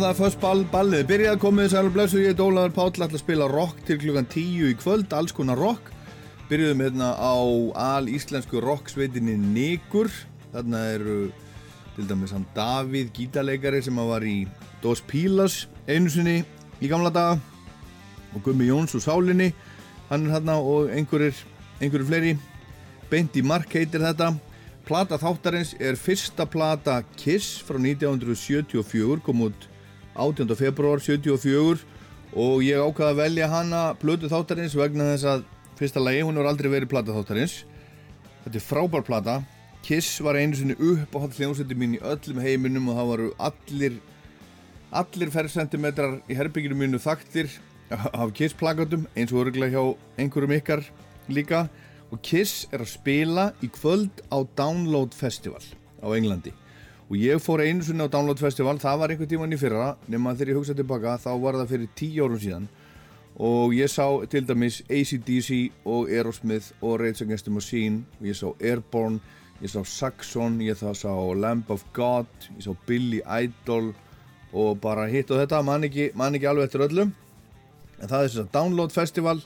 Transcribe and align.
Það 0.00 0.08
er 0.08 0.16
först 0.18 0.38
ball, 0.42 0.62
ballið 0.72 1.02
byrjað 1.06 1.36
komið 1.42 1.66
sæl 1.70 1.86
og 1.86 1.92
blessu, 1.94 2.18
ég 2.18 2.32
er 2.32 2.40
Ólaður 2.42 2.72
Páll 2.74 2.90
ætla 2.90 3.06
að 3.06 3.20
spila 3.20 3.46
rock 3.50 3.82
til 3.86 3.98
klukkan 4.02 4.26
10 4.26 4.70
í 4.70 4.76
kvöld 4.80 5.12
alls 5.14 5.34
konar 5.36 5.60
rock, 5.60 5.90
byrjuðum 6.48 6.80
hérna 6.82 7.10
á 7.14 7.36
al-íslensku 7.94 8.62
rocksveitinni 8.64 9.36
Nigur, 9.38 10.08
þarna 10.54 10.80
eru 10.96 11.18
til 11.94 12.08
dæmis 12.10 12.32
hann 12.34 12.46
Davíð 12.56 13.12
gítarleikari 13.14 13.82
sem 13.86 14.00
var 14.10 14.26
í 14.26 14.48
Dos 14.82 15.02
Pilas 15.06 15.68
einu 15.86 16.10
sinni 16.10 16.40
í 16.82 16.90
gamla 16.90 17.12
daga. 17.14 17.36
Og 18.34 18.42
Gummi 18.48 18.66
Jóns 18.66 18.96
úr 18.98 19.04
Sálinni 19.04 19.52
hann 20.08 20.26
er 20.26 20.38
hérna 20.38 20.56
og 20.58 20.90
einhverjir 20.90 21.38
einhverjir 21.78 22.08
fleiri, 22.08 22.32
Beint 23.12 23.36
í 23.38 23.44
Mark 23.46 23.70
heitir 23.76 24.02
þetta. 24.02 24.32
Plata 24.88 25.20
þáttarins 25.20 25.76
er 25.78 25.94
fyrsta 25.96 26.48
plata 26.50 26.98
Kiss 27.14 27.60
frá 27.62 27.78
1974, 27.78 29.22
kom 29.22 29.46
út 29.46 29.68
18. 30.14 30.54
februar 30.54 31.02
74 31.02 31.82
og 32.34 32.62
ég 32.66 32.78
ákvaði 32.78 33.10
að 33.10 33.20
velja 33.20 33.48
hana 33.50 33.82
blödu 33.98 34.30
þáttarins 34.30 34.74
vegna 34.78 35.12
þess 35.12 35.26
að 35.30 35.44
fyrsta 35.78 36.02
lagi, 36.02 36.22
hún 36.22 36.38
hefur 36.38 36.50
aldrei 36.50 36.70
verið 36.70 36.90
plata 36.90 37.14
þáttarins. 37.14 37.60
Þetta 38.44 38.58
er 38.60 38.64
frábær 38.64 39.04
plata. 39.06 39.36
Kiss 39.84 40.20
var 40.24 40.38
einu 40.38 40.56
sinni 40.56 40.76
upp 40.78 41.14
á 41.14 41.22
hall 41.22 41.34
hljómsveiti 41.34 41.76
mín 41.78 41.98
í 41.98 42.02
öllum 42.02 42.40
heiminum 42.42 42.88
og 42.90 42.98
það 42.98 43.10
varu 43.10 43.28
allir 43.50 44.00
allir 44.94 45.32
ferrsentimetrar 45.34 46.20
í 46.30 46.38
herbygginu 46.38 46.78
mínu 46.78 47.02
þaktir 47.02 47.50
af 47.90 48.34
Kiss 48.38 48.54
plakatum 48.56 49.08
eins 49.14 49.34
og 49.34 49.48
örgulega 49.48 49.74
hjá 49.74 49.96
einhverjum 50.22 50.56
ykkar 50.60 50.84
líka. 51.28 51.66
Og 52.14 52.22
Kiss 52.22 52.68
er 52.70 52.84
að 52.84 52.94
spila 52.94 53.48
í 53.64 53.70
kvöld 53.74 54.22
á 54.30 54.38
Download 54.56 55.14
Festival 55.16 55.62
á 55.98 56.06
Englandi 56.14 56.54
og 57.04 57.16
ég 57.20 57.40
fór 57.42 57.60
einu 57.60 57.84
sunni 57.84 58.06
á 58.06 58.08
Download 58.08 58.40
Festival 58.40 58.78
það 58.80 59.00
var 59.00 59.12
einhver 59.12 59.28
tíman 59.28 59.52
í 59.52 59.60
fyrra 59.60 59.92
nema 60.08 60.32
þegar 60.32 60.54
ég 60.54 60.58
hugsaði 60.60 60.80
tilbaka 60.80 61.18
þá 61.20 61.30
var 61.42 61.58
það 61.60 61.72
fyrir 61.74 61.90
tíu 61.98 62.24
árum 62.24 62.40
síðan. 62.40 62.68
Og 63.34 63.74
ég 63.74 63.90
sá 63.90 64.06
til 64.30 64.44
dæmis 64.46 64.80
ACDC 64.86 65.50
og 65.90 66.08
Aerosmith 66.08 66.70
og 66.80 67.00
Rage 67.02 67.24
Against 67.26 67.48
the 67.48 67.52
Machine 67.52 68.04
og 68.20 68.28
ég 68.30 68.38
sá 68.38 68.46
Airborne 68.62 69.20
ég 69.62 69.70
sá 69.70 69.82
Saxon, 69.86 70.60
ég 70.62 70.78
það 70.78 70.96
sá 71.02 71.12
Lamb 71.38 71.70
of 71.70 71.84
God, 71.96 72.30
ég 72.56 72.64
sá 72.66 72.72
Billy 72.86 73.20
Idol 73.22 73.92
og 74.54 74.78
bara 74.80 75.08
hitt 75.10 75.30
og 75.34 75.42
þetta 75.42 75.62
man 75.66 75.86
ekki, 75.86 76.12
man 76.14 76.36
ekki 76.36 76.48
alveg 76.50 76.68
eftir 76.68 76.86
öllum 76.86 77.12
en 77.98 78.08
það 78.08 78.18
er 78.18 78.28
þess 78.28 78.42
að 78.44 78.50
Download 78.54 78.94
Festival. 78.94 79.42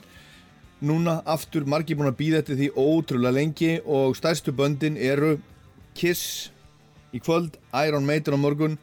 Núna 0.79 1.17
aftur 1.27 1.65
margi 1.67 1.97
búin 1.97 2.07
að 2.07 2.21
býða 2.21 2.39
eftir 2.39 2.55
því 2.55 2.69
ótrúlega 2.79 3.35
lengi 3.35 3.73
og 3.83 4.15
stærstu 4.15 4.53
böndin 4.55 4.95
eru 4.95 5.35
Kiss 5.97 6.53
í 7.15 7.21
kvöld, 7.23 7.57
Iron 7.85 8.05
Maiden 8.07 8.37
á 8.37 8.39
morgun 8.39 8.77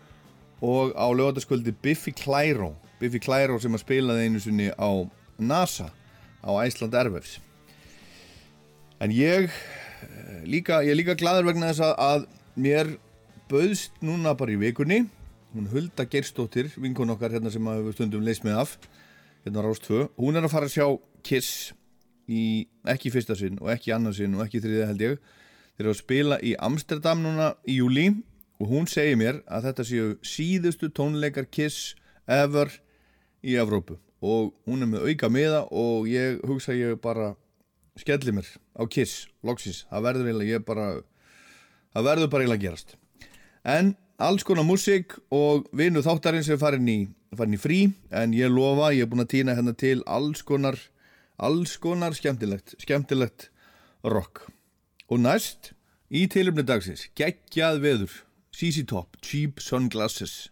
og 0.65 0.95
á 0.97 1.07
lögataskvöldi 1.13 1.75
Biffy 1.83 2.13
Clyro. 2.17 2.75
Biffy 3.01 3.21
Clyro 3.21 3.59
sem 3.61 3.75
að 3.77 3.85
spilaði 3.85 4.27
einu 4.27 4.43
sinni 4.43 4.71
á 4.73 4.91
NASA 5.39 5.91
á 6.43 6.51
Iceland 6.65 6.95
Airwaves. 6.97 7.39
En 9.01 9.13
ég 9.13 9.51
eh, 9.51 10.43
líka, 10.49 10.81
ég 10.83 10.95
er 10.95 11.01
líka 11.01 11.19
gladur 11.19 11.51
vegna 11.51 11.73
þess 11.73 11.97
að 11.97 12.29
mér 12.57 12.97
bauðst 13.51 13.99
núna 14.01 14.35
bara 14.39 14.55
í 14.55 14.61
vikunni. 14.61 15.05
Hún 15.57 15.69
Hulda 15.73 16.05
Gerstóttir, 16.09 16.73
vinkun 16.77 17.13
okkar 17.15 17.37
hérna 17.37 17.53
sem 17.53 17.65
að 17.69 17.87
við 17.87 17.99
stundum 17.99 18.25
leist 18.25 18.45
með 18.45 18.63
af 18.65 18.77
hérna 19.47 19.63
á 19.63 19.67
Rástfö, 19.69 20.09
hún 20.19 20.37
er 20.37 20.45
að 20.45 20.53
fara 20.53 20.67
að 20.67 20.75
sjá 20.75 20.87
Kiss 21.27 21.73
í 22.27 22.67
ekki 22.91 23.13
fyrsta 23.15 23.37
sinn 23.39 23.61
og 23.63 23.71
ekki 23.71 23.93
annarsinn 23.95 24.35
og 24.35 24.43
ekki 24.43 24.61
þriðið 24.65 24.89
held 24.91 25.05
ég 25.05 25.21
þeir 25.77 25.85
eru 25.85 25.93
að 25.93 26.01
spila 26.01 26.39
í 26.41 26.55
Amsterdam 26.63 27.23
núna 27.25 27.53
í 27.69 27.79
júli 27.81 28.09
og 28.61 28.71
hún 28.73 28.89
segir 28.89 29.19
mér 29.21 29.43
að 29.45 29.69
þetta 29.69 29.87
séu 29.87 30.09
síðustu 30.25 30.89
tónleikar 30.97 31.49
Kiss 31.53 31.95
ever 32.27 32.73
í 33.45 33.57
Evrópu. 33.61 33.99
Og 34.25 34.55
hún 34.67 34.83
er 34.83 34.91
með 34.91 35.11
auka 35.11 35.29
miða 35.31 35.67
og 35.69 36.09
ég 36.09 36.41
hugsa 36.49 36.75
ég 36.75 36.97
bara 37.03 37.35
skelli 38.01 38.33
mér 38.33 38.49
á 38.77 38.83
Kiss, 38.89 39.29
Loxis, 39.45 39.85
það 39.91 40.09
verður 40.09 40.31
eiginlega 40.31 40.57
ég 40.57 40.65
bara 40.67 40.89
það 41.93 42.09
verður 42.09 42.33
bara 42.33 42.47
eiginlega 42.47 42.65
gerast. 42.65 42.97
En 43.65 43.95
alls 44.17 44.45
konar 44.49 44.65
músík 44.65 45.19
og 45.35 45.69
vinnu 45.77 46.01
þáttarins 46.05 46.49
er 46.49 46.61
farin 46.61 46.89
í, 46.89 46.99
farin 47.37 47.57
í 47.57 47.61
frí 47.61 47.81
en 48.11 48.33
ég 48.37 48.53
lofa, 48.53 48.95
ég 48.97 49.05
er 49.05 49.13
búin 49.13 49.25
að 49.27 49.33
týna 49.37 49.57
hérna 49.57 49.77
til 49.77 50.01
alls 50.09 50.45
konar 50.47 50.81
alls 51.37 51.77
konar 51.77 52.17
skemmtilegt, 52.17 52.77
skemmtilegt 52.81 53.51
rock. 54.05 54.47
Og 55.07 55.21
næst, 55.23 55.71
í 56.11 56.25
tilumni 56.27 56.65
dagsins, 56.67 57.07
geggjað 57.15 57.77
veður, 57.85 58.15
CC 58.51 58.83
Top, 58.91 59.15
Cheap 59.23 59.61
Sunglasses. 59.63 60.49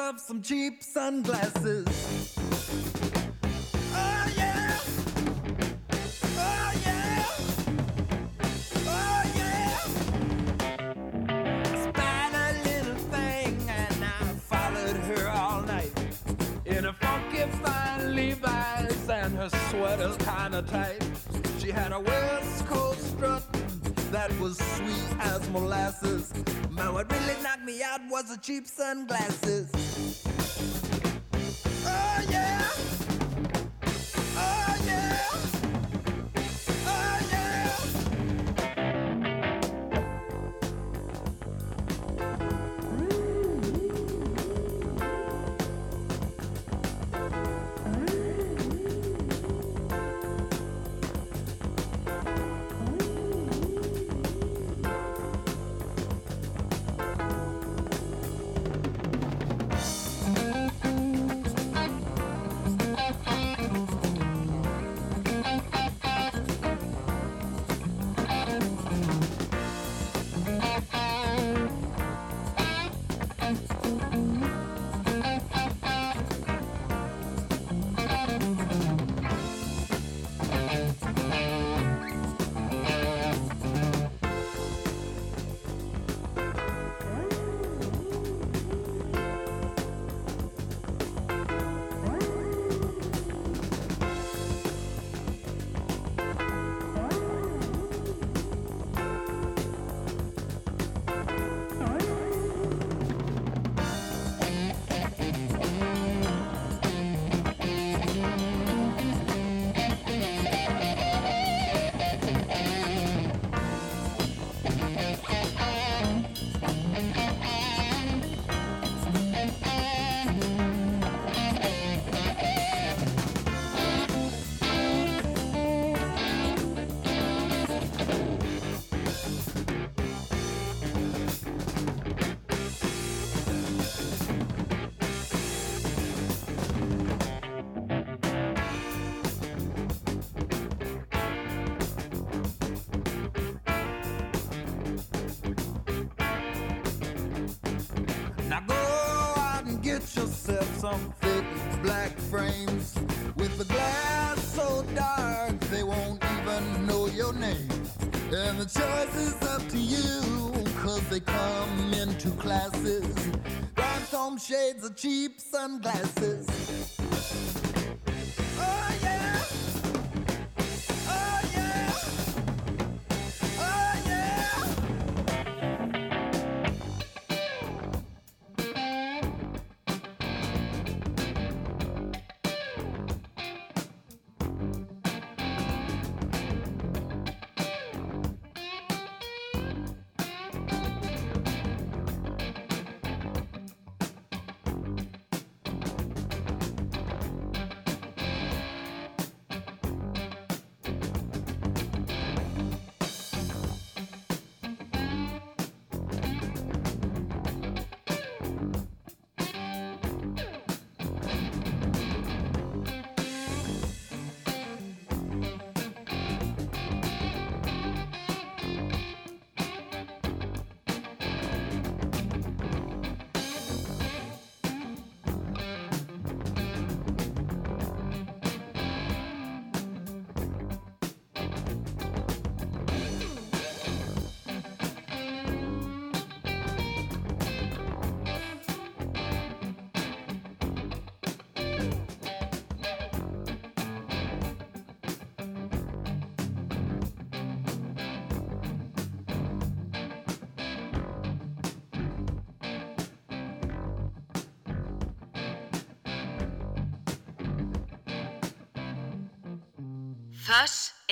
Yourself 0.00 0.20
some 0.20 0.40
cheap 0.40 0.82
sunglasses. 0.82 1.86
Oh 3.92 4.32
yeah! 4.34 4.78
Oh 6.38 6.72
yeah! 6.86 7.26
Oh 8.86 9.22
yeah! 9.36 9.76
Spied 11.82 12.34
a 12.34 12.48
little 12.64 12.94
thing 13.10 13.52
and 13.68 14.02
I 14.02 14.06
followed 14.38 14.96
her 14.96 15.28
all 15.28 15.60
night 15.64 15.92
in 16.64 16.86
a 16.86 16.94
funky 16.94 17.44
fine 17.62 18.16
Levi's 18.16 19.10
and 19.10 19.36
her 19.36 19.50
sweater's 19.68 20.16
kinda 20.16 20.62
tight. 20.62 21.04
She 21.58 21.70
had 21.70 21.92
a 21.92 22.00
strut 22.56 22.89
that 24.10 24.36
was 24.40 24.58
sweet 24.58 25.20
as 25.20 25.48
molasses. 25.50 26.32
Man, 26.70 26.92
what 26.92 27.10
really 27.12 27.40
knocked 27.42 27.64
me 27.64 27.82
out 27.82 28.00
was 28.08 28.24
the 28.24 28.36
cheap 28.38 28.66
sunglasses. 28.66 29.70
Oh 31.86 32.26
yeah! 32.28 32.68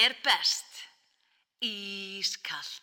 er 0.05 0.14
best. 0.23 0.64
Ískalt. 1.61 2.83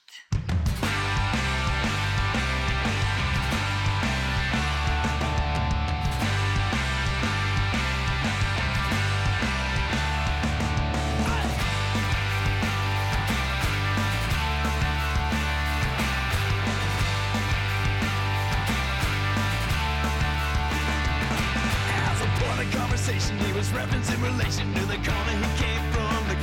Conversation. 22.71 23.37
He 23.37 23.53
was 23.53 23.69
referencing 23.69 24.21
relation 24.23 24.73
to 24.73 24.85
the 24.85 24.95
corner 24.95 25.35
he 25.43 25.63
came 25.63 25.84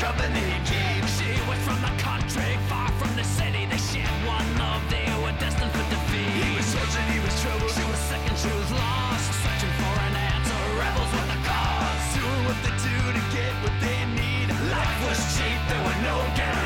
company 0.02 0.42
keep 0.66 1.04
She 1.16 1.30
was 1.47 1.59
from 1.62 1.78
the 1.87 1.94
country, 2.02 2.59
far 2.66 2.90
from 2.99 3.14
the 3.14 3.23
city. 3.23 3.62
They 3.71 3.78
shared 3.78 4.18
one 4.26 4.49
love, 4.59 4.82
they 4.90 5.06
were 5.23 5.35
destined 5.38 5.71
for 5.71 5.87
defeat. 5.94 6.32
He 6.42 6.50
was 6.59 6.66
searching, 6.75 7.06
he 7.14 7.21
was 7.23 7.35
troubled 7.42 7.71
She 7.71 7.85
was 7.87 8.00
sick 8.11 8.25
and 8.30 8.38
she 8.42 8.52
was 8.61 8.71
lost. 8.82 9.26
Searching 9.44 9.75
for 9.78 9.94
an 10.06 10.14
answer, 10.32 10.61
rebels 10.82 11.11
were 11.14 11.28
the 11.32 11.40
cause. 11.47 12.02
Doing 12.18 12.42
what 12.49 12.59
they 12.66 12.75
do 12.88 12.99
to 13.16 13.23
get 13.37 13.52
what 13.62 13.76
they 13.85 14.00
need? 14.18 14.49
Life 14.75 14.99
was 15.06 15.21
cheap, 15.35 15.61
there 15.71 15.82
were 15.87 15.99
no 16.11 16.16
guarantees. 16.35 16.62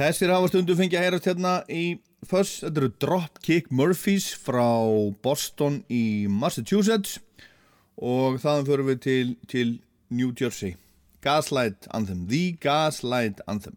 Þessir 0.00 0.30
hafa 0.32 0.48
stundum 0.48 0.78
fengið 0.78 0.96
að 0.96 1.02
heyrast 1.04 1.26
hérna 1.28 1.50
í 1.68 1.82
Fuss, 2.24 2.62
þetta 2.62 2.80
eru 2.80 2.88
Dropkick 3.04 3.66
Murphys 3.68 4.30
frá 4.32 4.64
Boston 5.20 5.82
í 5.92 6.24
Massachusetts. 6.24 7.18
Og 8.00 8.38
þaðan 8.40 8.68
förum 8.70 8.88
við 8.94 9.02
til, 9.04 9.34
til 9.52 9.74
New 10.08 10.32
Jersey. 10.32 10.78
Gaslight 11.20 11.84
Anthem, 11.92 12.24
The 12.32 12.56
Gaslight 12.64 13.44
Anthem. 13.44 13.76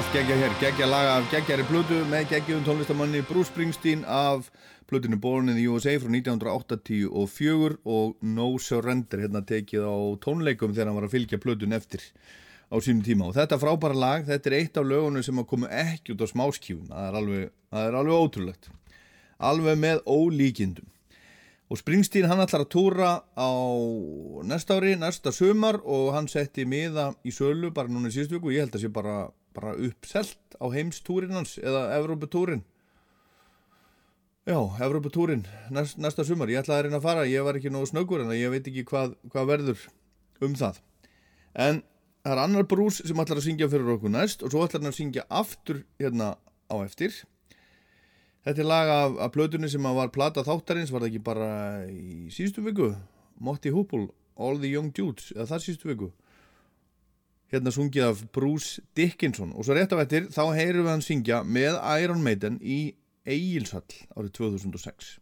allt 0.00 0.14
geggja 0.14 0.36
hér, 0.36 0.52
geggja 0.60 0.86
laga 0.88 1.16
af 1.18 1.26
geggjari 1.28 1.64
plötu 1.68 1.96
með 2.08 2.30
geggjum 2.30 2.62
tónlistamanni 2.64 3.20
Bruce 3.28 3.50
Springsteen 3.50 4.00
af 4.08 4.46
plötinu 4.88 5.18
Born 5.20 5.50
in 5.52 5.58
the 5.58 5.66
USA 5.68 5.92
frá 6.00 6.08
1984 6.08 7.74
og 7.84 8.14
No 8.24 8.46
Surrender 8.56 9.20
hérna 9.20 9.42
tekið 9.44 9.84
á 9.84 9.96
tónleikum 10.24 10.72
þegar 10.72 10.88
hann 10.88 10.96
var 10.96 11.08
að 11.08 11.16
fylgja 11.16 11.40
plötun 11.42 11.76
eftir 11.76 12.06
á 12.72 12.80
sínum 12.80 13.02
tíma. 13.04 13.28
Og 13.28 13.36
þetta 13.36 13.58
frábæra 13.60 13.98
lag, 13.98 14.24
þetta 14.28 14.48
er 14.48 14.56
eitt 14.60 14.80
af 14.80 14.86
lögunum 14.88 15.26
sem 15.26 15.42
að 15.42 15.48
koma 15.50 15.68
ekki 15.82 16.14
út 16.14 16.24
á 16.24 16.32
smáskjún 16.32 16.86
það 16.88 17.08
er 17.10 17.18
alveg, 17.20 17.50
það 17.68 17.90
er 17.90 17.98
alveg 18.00 18.22
ótrúlegt. 18.24 18.70
Alveg 19.50 19.82
með 19.82 20.00
ólíkindum. 20.08 20.88
Og 21.70 21.78
Springsteen 21.78 22.26
hann 22.26 22.40
ætlar 22.42 22.64
að 22.64 22.72
túra 22.72 23.10
á 23.36 23.50
næsta 24.48 24.80
ári, 24.80 24.96
næsta 24.98 25.30
sumar 25.34 25.82
og 25.84 26.08
hann 26.16 26.26
setti 26.30 26.64
miða 26.64 27.10
í 27.20 27.34
sölu 27.34 27.68
bara 27.74 27.92
núna 27.92 28.08
í 28.08 28.16
síðustu 28.16 28.38
viku, 28.40 28.54
ég 28.56 28.64
held 28.64 28.80
að 28.80 28.86
sé 28.86 28.90
bara, 28.90 29.28
bara 29.56 29.76
uppselt 29.76 30.58
á 30.60 30.66
heimstúrin 30.72 31.34
hans 31.34 31.56
eða 31.58 31.88
Evróputúrin 31.98 32.62
já, 34.46 34.58
Evróputúrin 34.58 35.46
næst, 35.70 35.98
næsta 35.98 36.24
sumar, 36.26 36.50
ég 36.52 36.62
ætlaði 36.62 36.78
að 36.78 36.86
reyna 36.88 37.00
að 37.00 37.08
fara 37.08 37.28
ég 37.28 37.46
var 37.46 37.58
ekki 37.58 37.72
nógu 37.72 37.90
snöggur 37.90 38.24
en 38.24 38.34
ég 38.36 38.52
veit 38.52 38.66
ekki 38.66 38.86
hvað, 38.88 39.16
hvað 39.32 39.50
verður 39.54 39.88
um 40.44 40.54
það 40.58 40.80
en 41.54 41.82
það 42.22 42.32
er 42.36 42.44
annar 42.44 42.68
brús 42.70 43.02
sem 43.02 43.24
ætlar 43.24 43.40
að 43.40 43.48
syngja 43.48 43.70
fyrir 43.72 43.94
okkur 43.96 44.14
næst 44.14 44.44
og 44.44 44.52
svo 44.52 44.64
ætlar 44.66 44.82
hann 44.82 44.92
að 44.92 44.98
syngja 45.00 45.26
aftur 45.28 45.84
hérna 46.00 46.34
á 46.70 46.76
eftir 46.84 47.14
Þetta 48.40 48.62
er 48.62 48.68
lag 48.70 48.88
af, 48.88 49.16
af 49.20 49.32
plötunni 49.34 49.68
sem 49.68 49.84
var 49.84 50.08
plata 50.14 50.40
þáttarins, 50.46 50.88
var 50.92 51.02
það 51.04 51.10
ekki 51.10 51.24
bara 51.24 51.48
í 51.92 52.30
síðustu 52.32 52.62
viku? 52.64 52.86
Motti 53.36 53.72
Hoople, 53.74 54.06
All 54.40 54.56
the 54.62 54.70
Young 54.70 54.88
Dudes, 54.96 55.28
eða 55.34 55.50
það 55.50 55.64
síðustu 55.66 55.90
viku? 55.90 56.08
Hérna 57.50 57.72
sungið 57.74 58.04
af 58.06 58.20
Bruce 58.30 58.82
Dickinson 58.94 59.50
og 59.58 59.66
svo 59.66 59.74
rétt 59.74 59.90
af 59.90 60.04
eftir 60.04 60.28
þá 60.30 60.44
heyrum 60.54 60.84
við 60.86 60.92
hann 60.92 61.02
syngja 61.02 61.40
með 61.42 61.80
Iron 61.98 62.22
Maiden 62.22 62.60
í 62.62 62.78
Egilshall 63.26 63.82
árið 64.14 64.30
2006. 64.38 65.16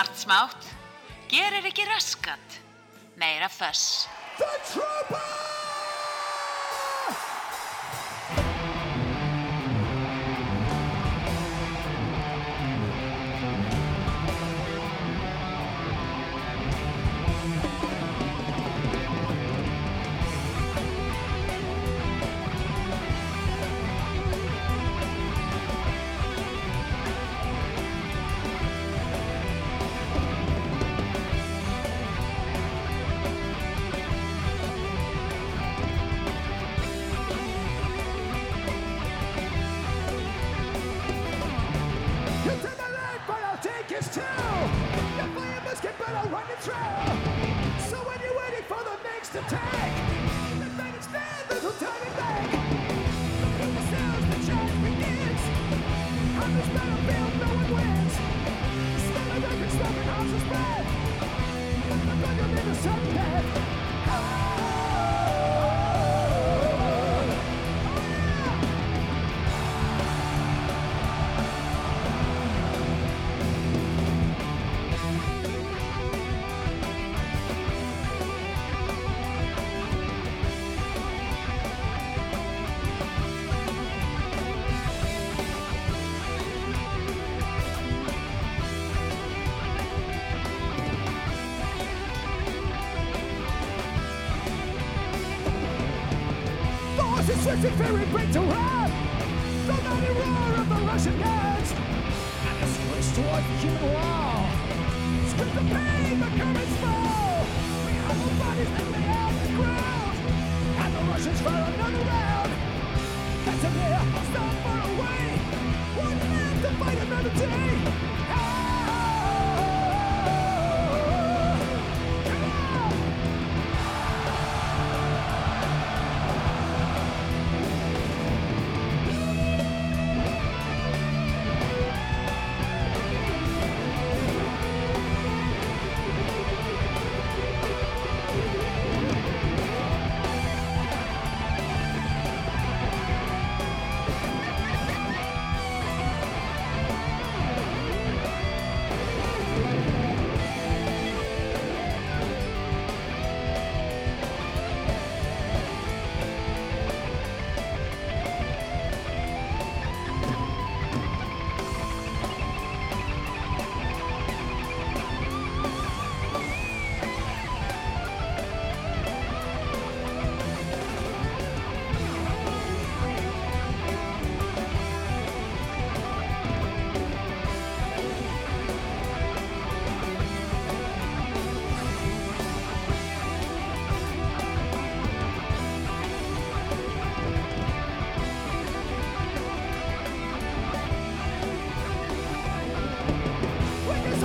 Margt 0.00 0.18
smátt. 0.18 0.64
Gerir 1.28 1.64
ekki 1.64 1.84
raskat. 1.84 2.60
Meira 3.14 3.48
föss. 3.48 3.99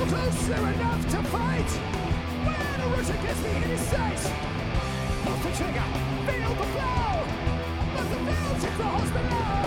Close, 0.08 0.50
enough 0.50 1.10
to 1.10 1.24
fight. 1.30 1.72
When 2.46 2.82
a 2.82 2.88
Russian 2.96 3.22
gets 3.24 3.42
me 3.42 3.50
in 3.50 3.62
his 3.64 3.82
sights, 3.82 4.30
pull 5.24 5.38
the 5.38 5.52
trigger, 5.58 5.88
feel 6.28 6.54
the 6.62 6.68
blow. 6.74 7.26
But 7.96 8.06
the 8.12 8.20
across 8.68 9.10
below, 9.10 9.66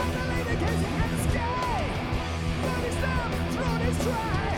and 0.00 0.10
the 0.14 0.24
lady 0.32 0.56
gazing 0.60 0.96
at 1.00 1.10
the 1.10 1.18
sky. 1.30 1.80
Blood 2.60 2.84
is 2.84 2.96
numb, 3.00 3.32
throat 3.54 3.82
is 3.88 3.98
dry, 4.04 4.49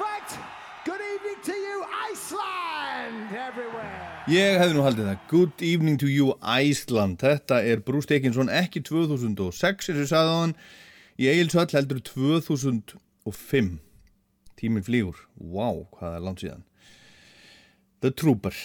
fact, 0.00 0.38
good 0.84 1.02
evening 1.12 1.38
to 1.44 1.52
you, 1.52 1.84
Iceland, 2.08 3.34
everywhere! 3.48 4.24
Ég 4.30 4.56
hefði 4.60 4.76
nú 4.76 4.84
haldið 4.86 5.08
það. 5.10 5.26
Good 5.28 5.64
evening 5.66 5.98
to 6.00 6.08
you 6.08 6.32
Iceland. 6.40 7.18
Þetta 7.20 7.60
er 7.68 7.82
Bruce 7.84 8.08
Dickinson 8.08 8.52
ekki 8.52 8.82
2006 8.86 9.92
eins 9.92 10.02
og 10.06 10.10
sagði 10.10 10.34
hann 10.38 10.56
Í 11.20 11.28
Egilshöll 11.28 11.68
heldur 11.74 12.00
2005 12.06 13.70
Tíminn 14.60 14.86
flýgur. 14.86 15.20
Vá, 15.36 15.68
hvað 15.96 16.16
er 16.16 16.24
langt 16.24 16.44
síðan. 16.44 16.64
The 18.00 18.12
Trooper. 18.16 18.56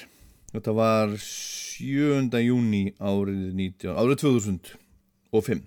Þetta 0.55 0.75
var 0.75 1.15
7. 1.19 2.31
júni 2.45 2.85
árið, 2.95 3.47
19, 3.59 3.91
árið 3.91 4.21
2005 4.23 5.65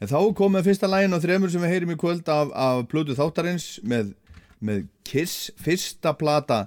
En 0.00 0.08
þá 0.08 0.20
kom 0.36 0.54
með 0.56 0.70
fyrsta 0.70 0.88
lægin 0.88 1.12
á 1.12 1.20
þremur 1.20 1.52
sem 1.52 1.60
við 1.60 1.74
heyrim 1.74 1.92
í 1.92 1.98
kvöld 2.00 2.28
af, 2.32 2.48
af 2.56 2.86
plötu 2.88 3.12
þáttarins 3.18 3.74
með, 3.84 4.14
með 4.64 4.86
Kiss, 5.06 5.50
fyrsta 5.60 6.14
plata 6.18 6.64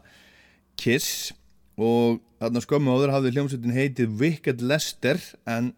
Kiss. 0.79 1.31
Og 1.79 2.19
þarna 2.41 2.61
skömmu 2.61 2.93
áður 2.93 3.13
hafði 3.15 3.33
hljómsveitin 3.33 3.73
heitið 3.73 4.17
Wicked 4.19 4.61
Lester 4.61 5.21
en 5.49 5.71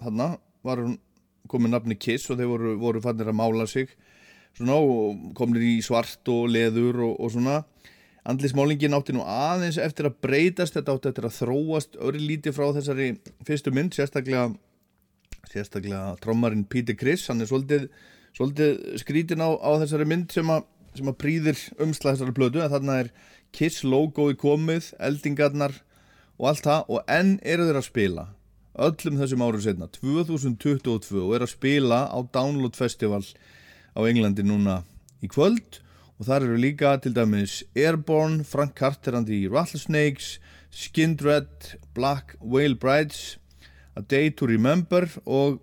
þarna 0.00 0.34
var 0.64 0.80
hún 0.80 0.98
komið 1.52 1.74
nafni 1.74 1.98
Kiss 2.00 2.30
og 2.32 2.40
þeir 2.40 2.50
voru, 2.50 2.74
voru 2.80 3.04
fannir 3.04 3.28
að 3.28 3.38
mála 3.40 3.68
sig. 3.68 3.92
Svona 4.54 4.78
og 4.78 5.32
komnir 5.36 5.64
í 5.66 5.78
svart 5.84 6.28
og 6.32 6.46
leður 6.54 7.02
og, 7.08 7.16
og 7.18 7.34
svona. 7.34 7.62
Andlismálingin 8.24 8.96
átti 8.96 9.12
nú 9.12 9.24
aðeins 9.28 9.76
eftir 9.82 10.08
að 10.08 10.20
breytast 10.24 10.78
þetta 10.78 10.94
átti 10.94 11.10
eftir 11.10 11.26
að 11.28 11.34
þróast 11.42 11.98
öri 12.00 12.22
lítið 12.22 12.54
frá 12.56 12.70
þessari 12.72 13.10
fyrstu 13.44 13.72
mynd 13.74 13.92
sérstaklega 13.92 14.46
sérstaklega 15.52 16.14
trommarinn 16.22 16.64
Peter 16.64 16.96
Criss 16.96 17.28
hann 17.28 17.44
er 17.44 17.50
svolítið, 17.50 17.88
svolítið 18.36 18.96
skrítin 19.02 19.44
á, 19.44 19.52
á 19.52 19.70
þessari 19.82 20.08
mynd 20.08 20.32
sem 20.32 20.48
að, 20.50 20.64
sem 20.94 21.10
að 21.10 21.20
prýðir 21.20 21.58
þessari 21.78 22.36
plötu 22.36 22.62
en 22.62 22.72
þarna 22.72 23.00
er 23.04 23.12
Kiss 23.54 23.84
logoði 23.86 24.34
komið, 24.40 24.92
eldingarnar 24.98 25.76
og 26.38 26.48
allt 26.50 26.66
það 26.66 26.88
og 26.90 27.12
enn 27.14 27.36
eru 27.46 27.68
þeir 27.68 27.78
að 27.78 27.86
spila 27.86 28.24
öllum 28.74 29.20
þessum 29.20 29.44
árum 29.44 29.62
setna 29.62 29.88
2022 29.94 31.20
og 31.22 31.34
eru 31.36 31.46
að 31.46 31.52
spila 31.52 32.00
á 32.10 32.18
Download 32.34 32.74
Festival 32.74 33.22
á 33.94 34.00
Englandi 34.02 34.42
núna 34.42 34.82
í 35.22 35.30
kvöld. 35.30 35.80
Og 36.18 36.28
þar 36.28 36.46
eru 36.46 36.58
líka 36.58 36.94
til 37.02 37.14
dæmis 37.14 37.62
Airborne, 37.74 38.44
Frank 38.46 38.74
Carter 38.78 39.16
and 39.18 39.26
the 39.26 39.46
Rattlesnakes 39.50 40.38
Skindred, 40.74 41.78
Black 41.94 42.36
Whale 42.40 42.74
Brides 42.74 43.38
A 43.94 44.02
Day 44.02 44.30
to 44.30 44.46
Remember 44.46 45.06
og, 45.24 45.60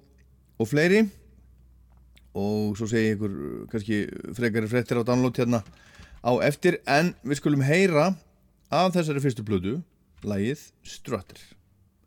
og 0.60 0.68
fleiri 0.68 1.10
og 2.38 2.78
svo 2.80 2.88
segi 2.88 3.12
ég 3.12 3.18
ykkur 3.18 3.38
kannski 3.72 4.02
frekari 4.38 4.70
frettir 4.72 5.02
á 5.02 5.04
download 5.04 5.38
hérna. 5.38 5.64
Á 6.22 6.32
eftir 6.46 6.80
en 6.86 7.14
við 7.26 7.42
skulum 7.42 7.66
heyra 7.66 8.12
af 8.72 8.94
þessari 8.96 9.24
fyrstu 9.24 9.46
plödu 9.48 9.80
lagið 10.24 10.68
Strutter. 10.86 11.40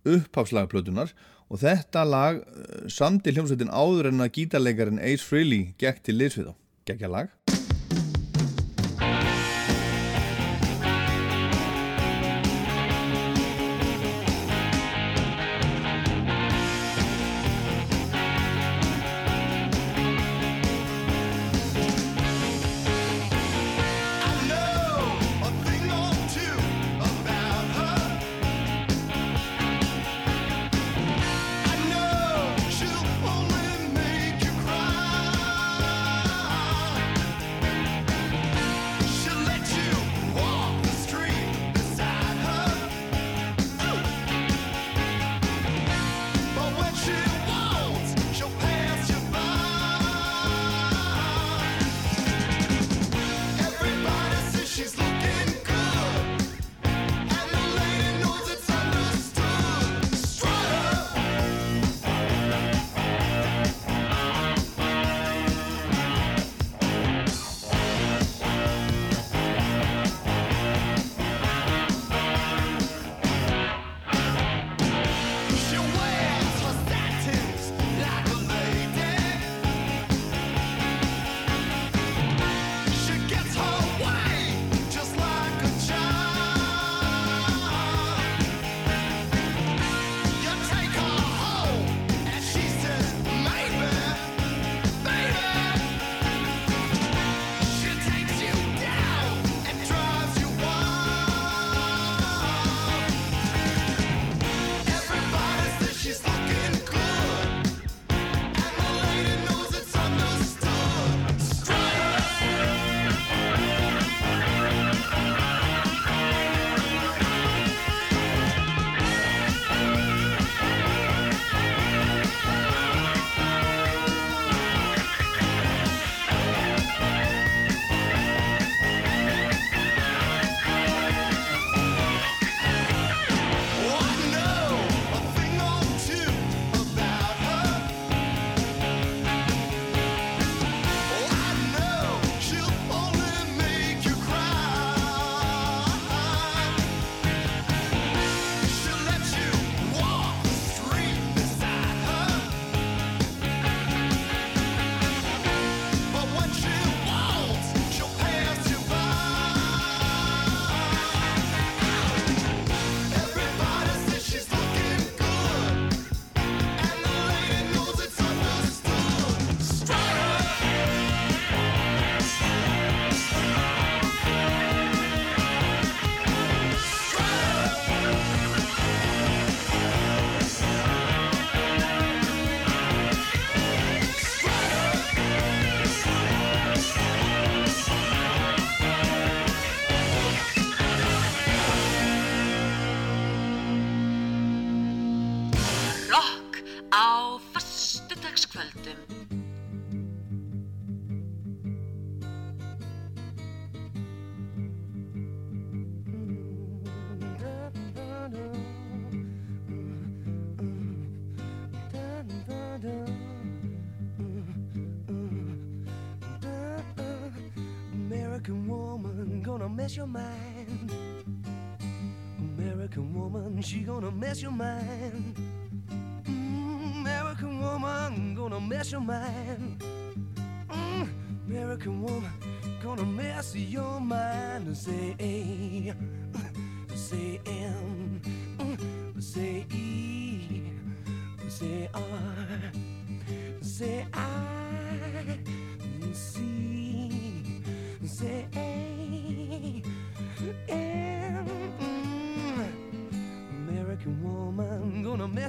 Upphafslaga 0.05 0.71
plötunar 0.71 1.13
og 1.51 1.61
þetta 1.61 2.05
lag 2.09 2.41
uh, 2.41 2.85
samti 2.89 3.35
hljómsveitin 3.35 3.73
áður 3.73 4.13
en 4.13 4.25
að 4.25 4.35
gítarleikarin 4.39 5.03
Ace 5.03 5.25
Frehley 5.25 5.75
gekk 5.81 6.05
til 6.05 6.19
liðsvið 6.21 6.53
á 6.53 6.55
gekkja 6.89 7.11
lag 7.11 7.44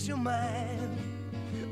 mess 0.05 0.09
your 0.09 0.17
mind. 0.17 0.97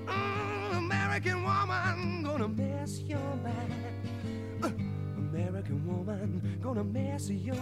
Mm, 0.07 0.77
American 0.77 1.43
woman, 1.43 2.23
gonna 2.23 2.47
mess 2.47 3.01
your 3.01 3.19
mind. 3.43 4.63
Uh, 4.63 4.69
American 5.17 5.86
woman, 5.86 6.59
gonna 6.61 6.84
mess 6.84 7.29
your 7.29 7.55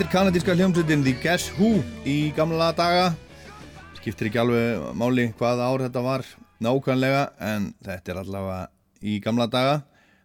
Þetta 0.00 0.08
er 0.08 0.16
kanadíska 0.16 0.54
hljómsveitin 0.56 1.02
The 1.04 1.12
Guess 1.20 1.50
Who 1.58 1.82
í 2.08 2.30
gamla 2.32 2.70
daga. 2.72 3.10
Skiptir 3.98 4.30
ekki 4.30 4.38
alveg 4.40 4.86
máli 4.96 5.26
hvað 5.36 5.60
ár 5.60 5.82
þetta 5.84 6.02
var 6.06 6.24
nákvæmlega 6.64 7.26
en 7.44 7.66
þetta 7.84 8.14
er 8.14 8.20
allavega 8.22 8.62
í 9.04 9.18
gamla 9.20 9.44
daga. 9.52 9.74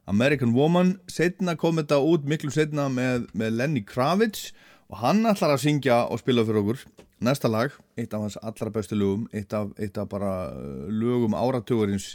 American 0.08 0.54
Woman, 0.56 0.94
setna 1.12 1.58
kom 1.60 1.76
þetta 1.82 2.00
út 2.00 2.24
miklu 2.24 2.54
setna 2.56 2.86
með, 2.88 3.28
með 3.36 3.58
Lenny 3.58 3.84
Kravitz 3.84 4.54
og 4.88 5.02
hann 5.02 5.28
ætlar 5.28 5.58
að 5.58 5.66
syngja 5.66 6.06
og 6.08 6.24
spila 6.24 6.48
fyrir 6.48 6.62
okkur. 6.62 6.88
Næsta 7.28 7.52
lag, 7.52 7.76
eitt 8.00 8.16
af 8.16 8.24
hans 8.24 8.40
allra 8.40 8.72
bestu 8.72 8.96
lögum, 8.96 9.28
eitt 9.36 9.52
af, 9.60 9.76
eitt 9.76 10.00
af 10.00 10.08
bara 10.08 10.54
lögum 10.88 11.36
áratugurins 11.36 12.14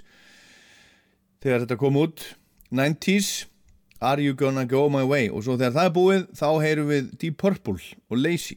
þegar 1.44 1.66
þetta 1.66 1.82
kom 1.84 2.00
út. 2.06 2.24
90's 2.72 3.49
Are 4.00 4.20
You 4.20 4.32
Gonna 4.32 4.64
Go 4.64 4.88
My 4.88 5.04
Way? 5.04 5.28
Og 5.28 5.44
svo 5.44 5.58
þegar 5.60 5.76
það 5.76 5.88
er 5.88 5.94
búið 5.98 6.26
þá 6.40 6.48
heyrum 6.64 6.88
við 6.88 7.12
Deep 7.20 7.36
Purple 7.42 7.76
og 8.08 8.16
Lazy. 8.16 8.56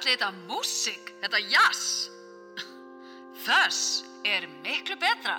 Kallið 0.00 0.14
þetta 0.16 0.28
músík, 0.48 1.10
þetta 1.20 1.38
jazz. 1.52 1.80
Þess 3.44 3.80
er 4.24 4.46
miklu 4.64 4.94
betra. 4.96 5.34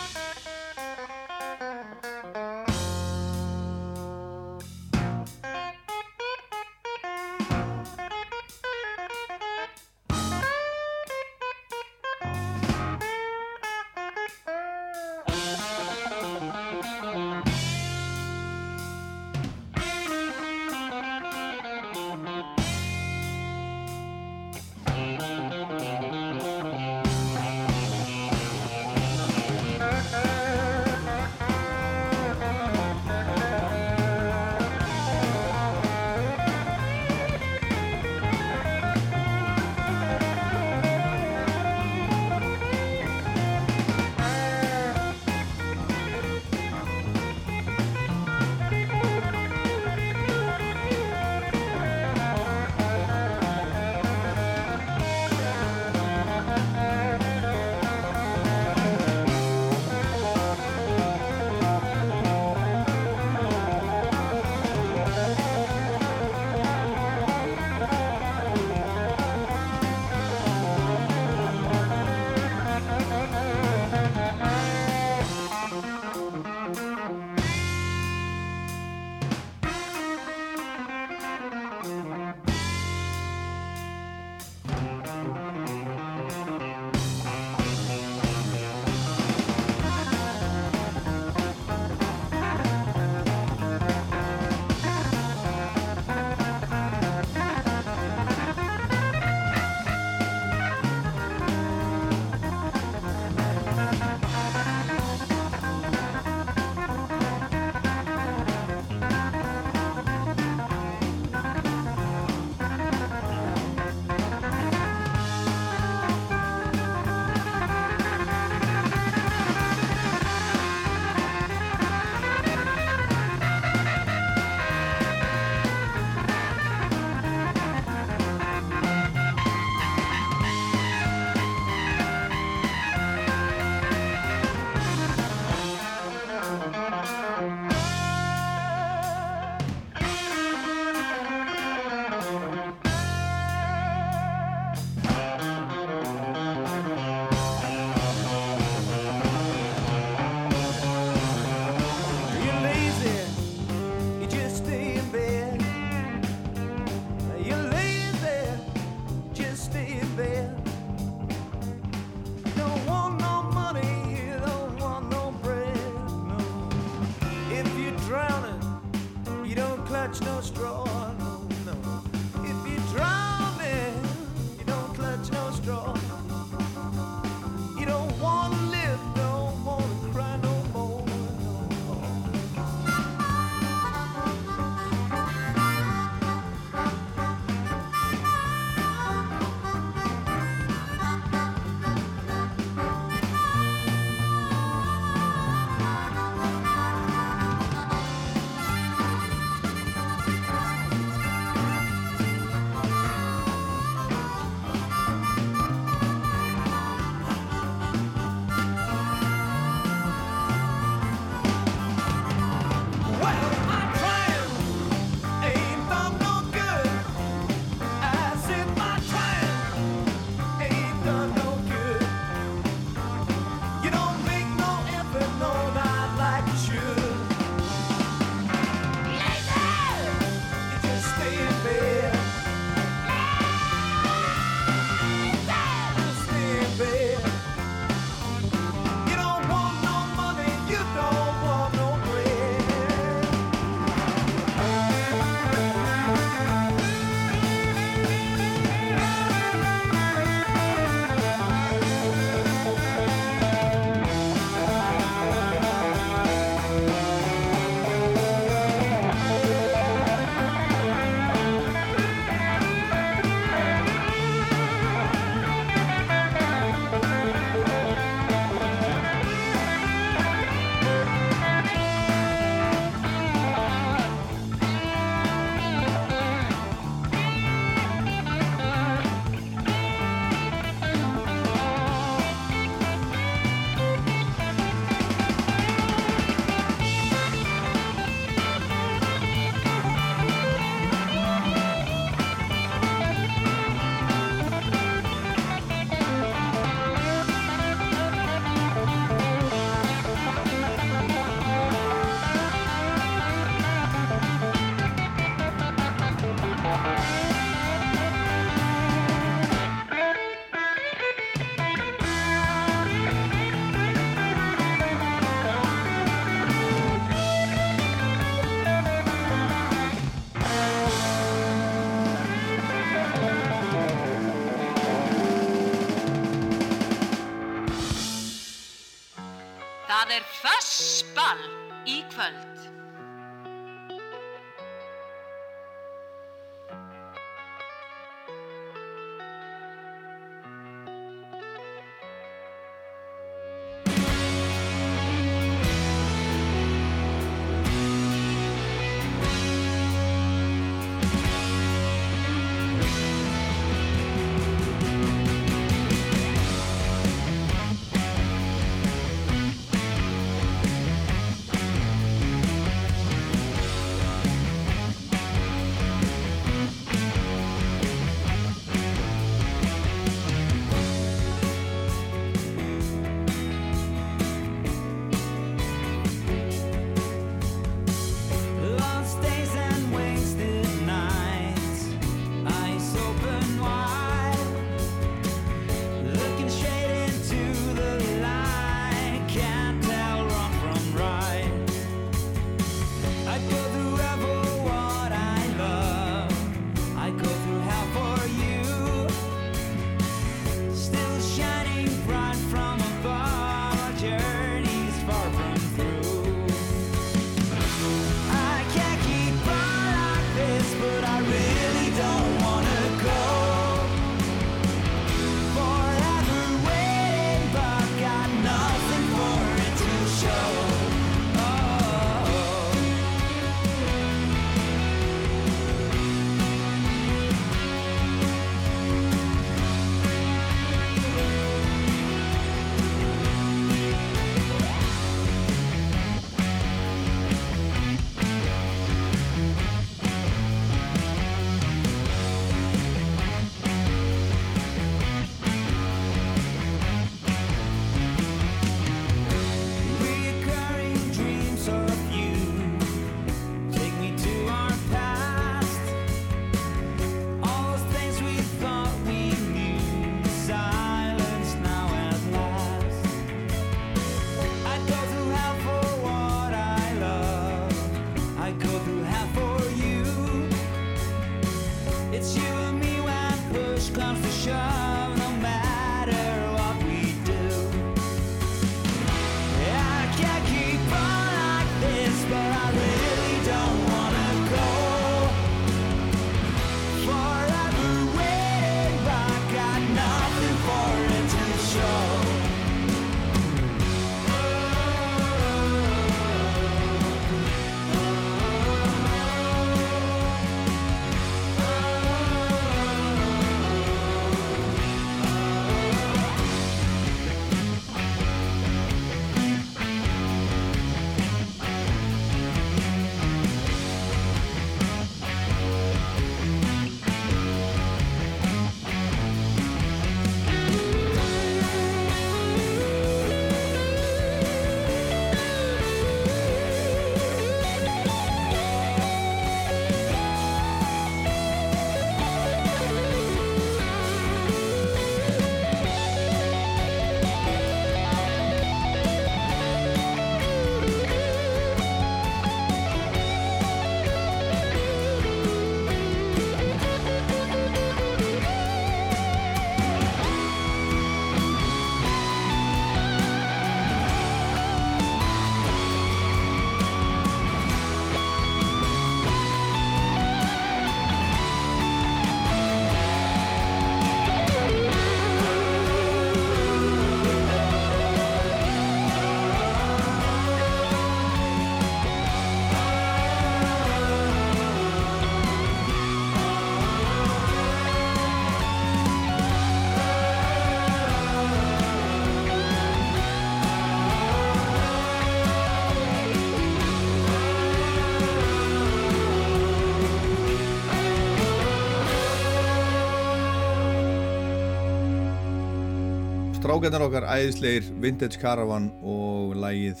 Strákarnir 596.74 597.04
okkar 597.04 597.24
æðislegir 597.30 597.84
Vintage 598.02 598.38
Caravan 598.42 598.88
og 599.06 599.52
lagið 599.62 600.00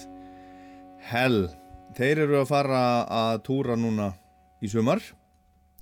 Hell. 1.06 1.44
Þeir 1.94 2.22
eru 2.24 2.40
að 2.40 2.48
fara 2.48 2.80
að 3.06 3.34
túra 3.46 3.76
núna 3.78 4.08
í 4.58 4.66
sumar. 4.72 4.98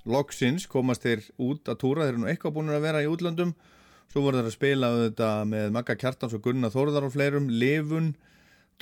Loksins 0.05 0.66
komast 0.68 1.07
þeir 1.07 1.22
út 1.40 1.70
að 1.72 1.78
túra. 1.80 2.05
Þeir 2.05 2.12
eru 2.12 2.20
nú 2.20 2.28
eitthvað 2.28 2.55
búin 2.59 2.68
að 2.76 2.84
vera 2.84 3.01
í 3.01 3.09
útlöndum. 3.09 3.55
Svo 4.12 4.26
voru 4.26 4.43
þeir 4.43 4.51
að 4.51 4.57
spila 4.59 4.93
þetta 4.99 5.32
með 5.55 5.72
Magga 5.78 5.97
Kjartans 6.03 6.36
og 6.36 6.45
Gunnar 6.45 6.76
Þórðar 6.76 7.09
og 7.09 7.16
fleirum. 7.16 7.49
Livun, 7.49 8.12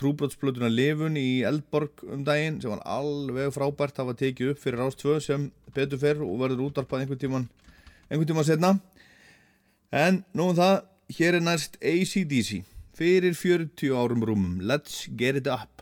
trúbrotsplötuna 0.03 0.75
Livun 0.75 1.15
í 1.15 1.45
Eldborg 1.47 2.03
um 2.11 2.27
daginn 2.27 2.59
sem 2.59 2.75
var 2.75 2.83
alveg 2.91 3.55
frábært. 3.55 3.95
Það 4.01 4.11
var 4.11 4.23
tekið 4.25 4.57
upp 4.57 4.65
fyrir 4.67 4.83
Rás 4.83 4.99
2 4.99 5.21
sem 5.31 5.53
betur 5.79 6.03
fer 6.03 6.27
og 6.27 6.41
verður 6.43 6.73
útarpað 6.73 7.05
einhvern 7.05 7.23
tíman 7.23 7.51
einhvern 8.11 8.33
tíman 8.35 8.51
setna 8.51 8.81
En 9.91 10.21
nú 10.39 10.53
um 10.53 10.55
það, 10.55 10.77
Hér 11.11 11.35
er 11.35 11.43
næst 11.43 11.75
ACDC 11.83 12.63
fyrir 12.95 13.35
40 13.35 13.91
árum 13.99 14.23
rúmum. 14.23 14.61
Let's 14.63 15.09
Get 15.19 15.37
It 15.37 15.49
Up. 15.51 15.80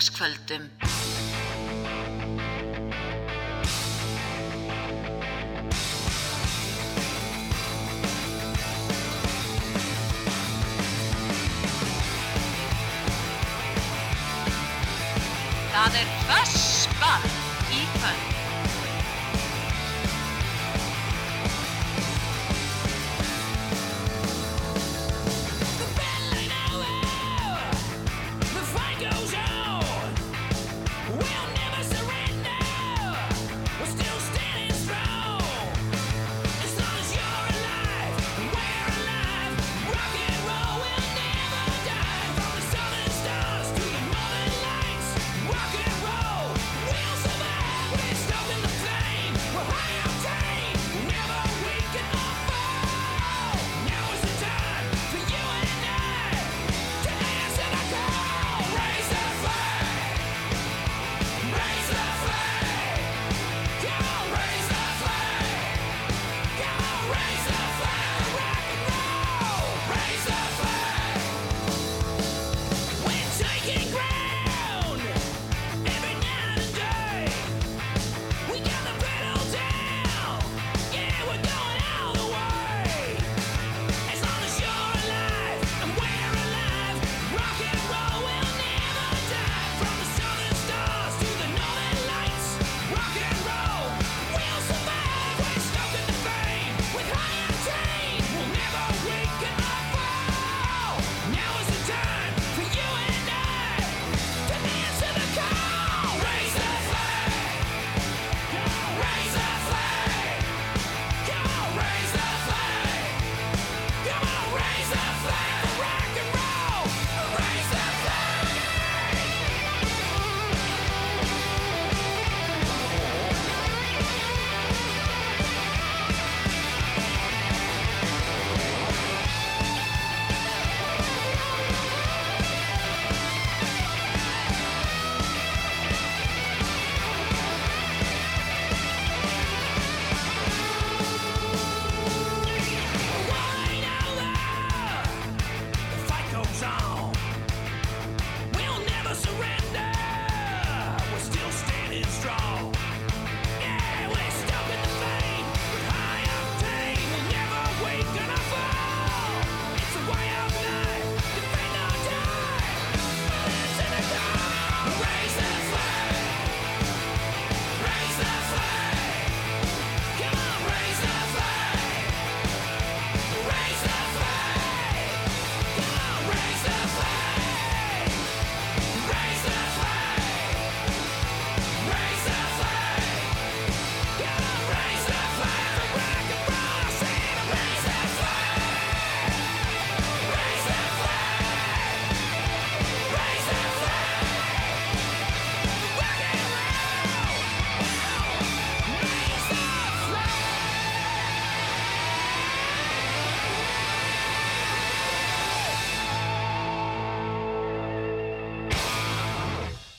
sundagskvöldum. 0.00 0.70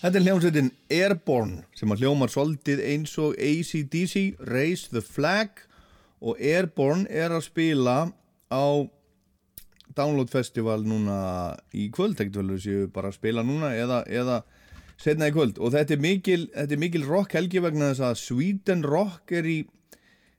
Þetta 0.07 0.21
er 0.21 0.23
hljómsveitin 0.23 0.67
Airborne 0.95 1.65
sem 1.75 1.91
að 1.91 2.05
hljómar 2.05 2.31
soldið 2.31 2.79
eins 2.79 3.11
og 3.19 3.33
ACDC, 3.43 4.37
Raise 4.47 4.87
the 4.93 5.01
Flag 5.03 5.65
og 6.23 6.39
Airborne 6.39 7.03
er 7.11 7.35
að 7.35 7.43
spila 7.49 7.95
á 8.47 8.65
Download 9.99 10.31
Festival 10.31 10.85
núna 10.87 11.17
í 11.75 11.89
kvöld, 11.91 12.15
ekkert 12.15 12.39
vel 12.39 12.53
þessi 12.53 12.87
bara 12.95 13.11
að 13.11 13.17
spila 13.17 13.43
núna 13.43 13.73
eða, 13.75 13.99
eða 14.07 14.39
setna 14.95 15.27
í 15.27 15.35
kvöld 15.35 15.59
og 15.59 15.75
þetta 15.75 15.97
er 15.97 16.03
mikil, 16.07 16.39
þetta 16.55 16.77
er 16.77 16.83
mikil 16.85 17.03
rock 17.09 17.35
helgi 17.35 17.67
vegna 17.67 17.91
þess 17.91 18.07
að 18.07 18.23
Sweden 18.23 18.87
Rock 18.87 19.35
er 19.35 19.51
í, 19.57 19.59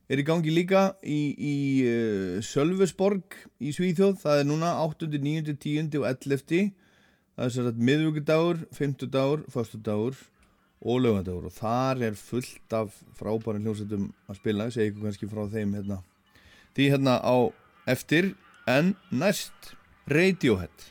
er 0.09 0.25
í 0.25 0.29
gangi 0.33 0.57
líka 0.62 0.95
í, 1.05 1.23
í 1.37 1.57
uh, 1.85 2.41
Sölvesborg 2.41 3.37
í 3.61 3.77
Svíþjóð, 3.77 4.16
það 4.25 4.47
er 4.47 4.49
núna 4.49 4.79
8., 4.89 5.12
9., 5.12 5.59
10. 5.61 5.93
og 6.01 6.09
11 6.09 6.71
það 7.39 7.47
er 7.47 7.55
sérstaklega 7.55 7.86
miðvíkudagur, 7.86 8.61
fymtudagur, 8.74 9.45
förstudagur 9.53 10.16
og 10.82 11.01
lögandagur 11.05 11.47
og 11.47 11.55
þar 11.55 12.03
er 12.09 12.18
fullt 12.18 12.74
af 12.74 12.97
frábæri 13.18 13.62
hljómsveitum 13.62 14.09
að 14.26 14.41
spila, 14.41 14.66
ég 14.66 14.74
segi 14.74 14.91
ykkur 14.93 15.07
kannski 15.07 15.30
frá 15.30 15.45
þeim 15.55 15.74
hérna. 15.78 16.03
því 16.74 16.91
hérna 16.95 17.18
á 17.22 17.36
eftir 17.86 18.34
en 18.66 18.97
næst 19.11 19.74
Radiohead 20.11 20.91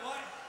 why, 0.00 0.08
why? 0.08 0.41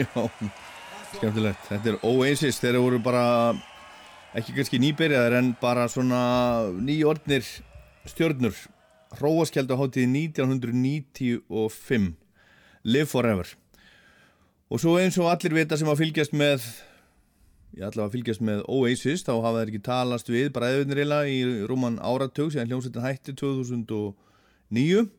Já, 0.00 0.06
skemmtilegt. 1.18 1.66
Þetta 1.68 1.90
er 1.92 1.96
Oasis, 2.06 2.60
þeir 2.62 2.78
voru 2.80 3.00
bara 3.04 3.24
ekki 4.38 4.54
kannski 4.56 4.78
nýbyrjaðar 4.80 5.34
en 5.40 5.50
bara 5.60 5.88
svona 5.92 6.20
nýjordnir 6.78 7.44
stjörnur. 8.08 8.56
Hróaskjöldu 9.18 9.76
hátíði 9.76 10.06
1995. 10.30 12.14
Live 12.84 13.10
Forever. 13.10 13.46
Og 14.70 14.80
svo 14.80 14.96
eins 15.02 15.18
og 15.18 15.28
allir 15.32 15.52
vita 15.58 15.76
sem 15.76 15.90
að 15.90 16.00
fylgjast 16.04 16.32
með, 16.38 16.64
ég 17.76 17.84
ætla 17.90 18.06
að 18.06 18.14
fylgjast 18.14 18.44
með 18.46 18.62
Oasis, 18.70 19.26
þá 19.26 19.32
hafa 19.34 19.58
þeir 19.58 19.72
ekki 19.74 19.86
talast 19.90 20.30
við 20.30 20.52
bara 20.54 20.70
eðunir 20.72 21.02
í 21.28 21.38
rúman 21.68 21.98
áratug 21.98 22.54
síðan 22.54 22.70
hljómsveitin 22.70 23.04
hætti 23.04 23.34
2009 23.36 25.10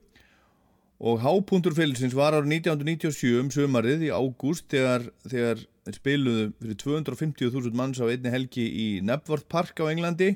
og 1.02 1.18
hápuntur 1.24 1.74
fylgsins 1.74 2.14
var 2.14 2.36
árið 2.38 2.60
1997 2.60 3.40
um 3.40 3.50
sömarið 3.50 4.04
í 4.06 4.12
ágúst 4.14 4.68
þegar, 4.70 5.08
þegar 5.26 5.64
spiluðu 5.96 6.52
fyrir 6.62 6.78
250.000 6.84 7.78
manns 7.78 7.98
á 7.98 8.06
einni 8.06 8.30
helgi 8.30 8.68
í 8.70 8.88
Nebworth 9.02 9.48
Park 9.50 9.82
á 9.82 9.90
Englandi. 9.90 10.36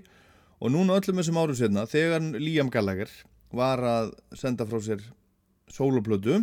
Og 0.58 0.72
núna 0.74 0.98
öllum 0.98 1.20
þessum 1.22 1.38
árum 1.38 1.58
setna 1.60 1.86
þegar 1.90 2.26
Liam 2.42 2.72
Gallagher 2.74 3.12
var 3.54 3.84
að 3.86 4.16
senda 4.34 4.66
frá 4.66 4.82
sér 4.82 5.04
sóloplötu 5.70 6.42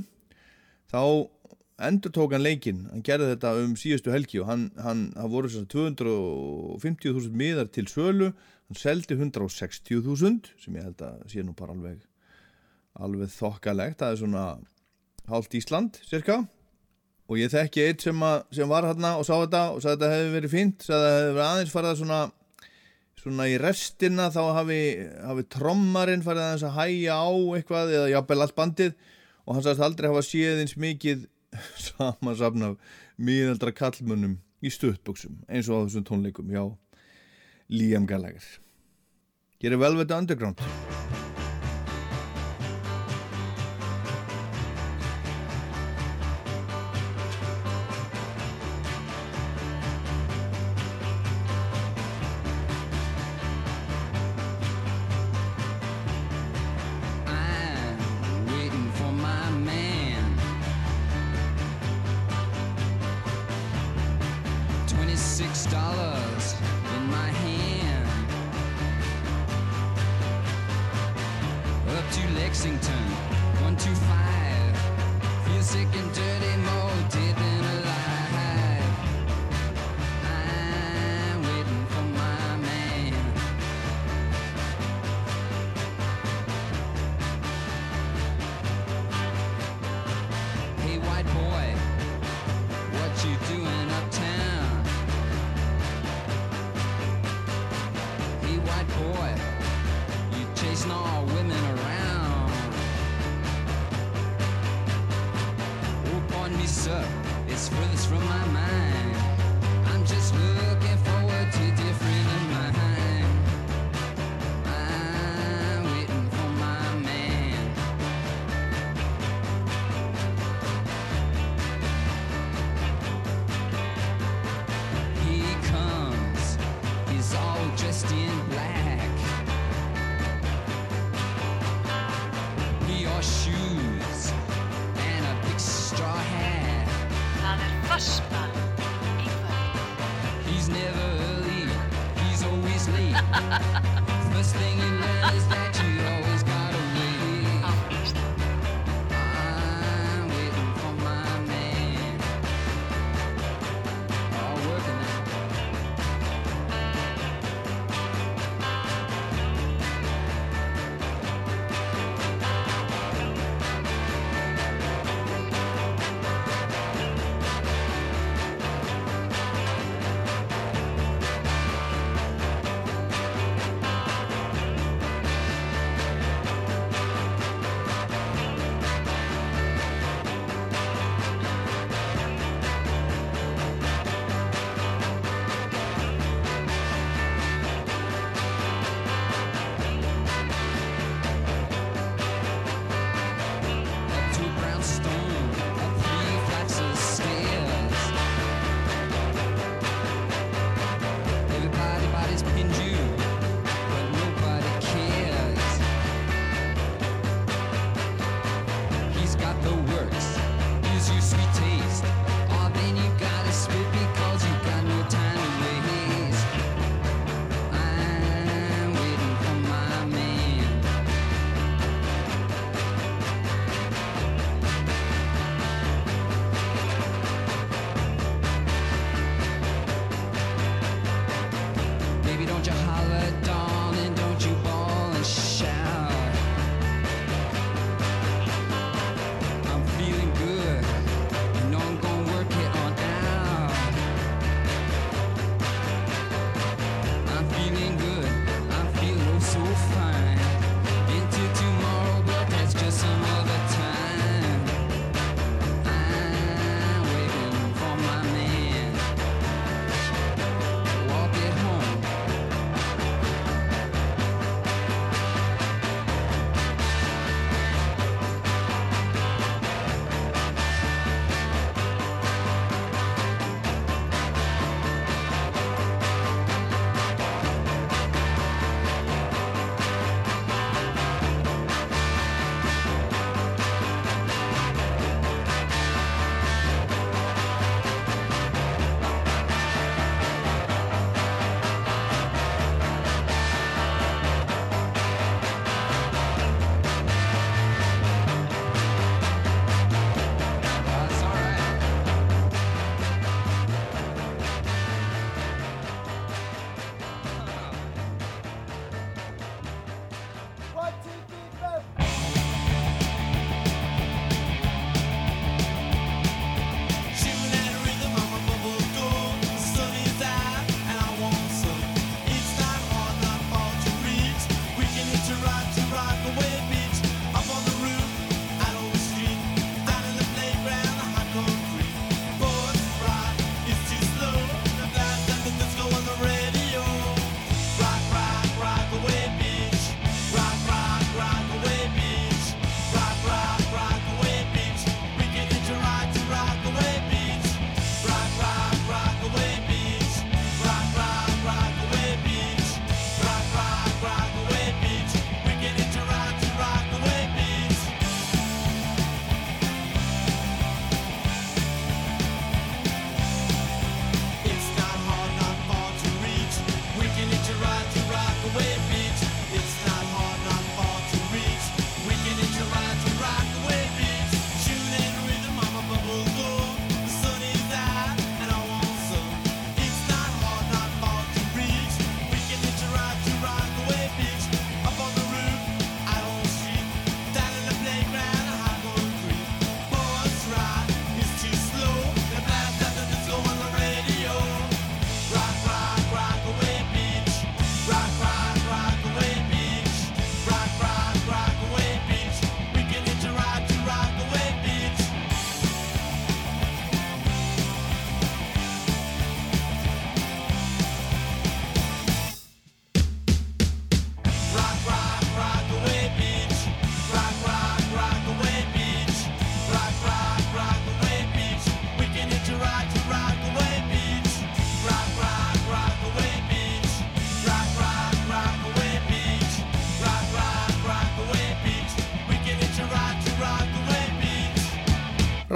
þá 0.93 1.03
endur 1.83 2.15
tók 2.15 2.37
hann 2.37 2.45
leikinn, 2.45 2.85
hann 2.93 3.03
gerði 3.03 3.33
þetta 3.33 3.57
um 3.65 3.75
síðustu 3.81 4.13
helgi 4.15 4.39
og 4.45 4.47
hann, 4.53 4.69
hann, 4.85 5.09
hann 5.19 5.33
voru 5.33 5.51
þess 5.51 5.65
að 5.65 5.99
250.000 6.79 7.35
miðar 7.43 7.73
til 7.75 7.89
sölu. 7.91 8.31
Hann 8.71 8.79
seldi 8.79 9.19
160.000 9.19 10.55
sem 10.63 10.79
ég 10.79 10.87
held 10.87 11.03
að 11.03 11.27
sé 11.33 11.43
nú 11.43 11.57
bara 11.59 11.75
alveg 11.75 11.99
alveg 13.01 13.33
þokkalegt, 13.33 14.01
það 14.03 14.13
er 14.13 14.21
svona 14.21 14.45
hálft 15.31 15.55
Ísland, 15.57 16.03
cirka 16.09 16.43
og 17.31 17.39
ég 17.39 17.53
þekki 17.53 17.87
eitt 17.87 18.05
sem, 18.05 18.23
að, 18.27 18.43
sem 18.53 18.69
var 18.69 18.85
hérna 18.85 19.15
og 19.17 19.25
sá 19.25 19.37
þetta 19.39 19.63
og 19.73 19.81
sagði 19.81 19.93
að 19.93 20.01
þetta 20.03 20.15
hefði 20.17 20.33
verið 20.37 20.53
fínt 20.53 20.85
sagði 20.85 20.99
að 20.99 21.05
þetta 21.07 21.21
hefði 21.23 21.37
verið 21.37 21.49
aðeins 21.49 21.75
farið 21.77 22.01
svona 22.03 22.23
svona 23.23 23.47
í 23.51 23.59
restina 23.61 24.29
þá 24.35 24.41
hafi, 24.59 24.81
hafi 25.23 25.47
trommarinn 25.55 26.25
farið 26.27 26.47
aðeins 26.47 26.67
að 26.67 26.79
hæja 26.81 27.19
á 27.23 27.31
eitthvað 27.59 27.95
eða 27.99 28.11
jafnvel 28.17 28.41
allt 28.45 28.57
bandið. 28.59 28.97
Og 29.43 29.57
hann 29.57 29.65
sagðist 29.65 29.87
aldrei 29.87 30.11
hafa 30.11 30.25
séð 30.27 30.63
eins 30.63 30.77
mikið 30.79 31.27
samansafn 31.87 32.69
af 32.71 32.95
miðaldra 33.23 33.75
kallmönnum 33.77 34.39
í 34.63 34.71
stuttbuksum 34.73 35.43
eins 35.49 35.71
og 35.71 35.83
á 35.83 35.87
þessum 35.87 36.07
tónleikum 36.09 36.51
hjá 36.51 36.65
Liam 37.73 38.07
Gallagher. 38.11 38.47
Gerir 39.63 39.83
Velvet 39.83 40.15
Underground 40.15 41.22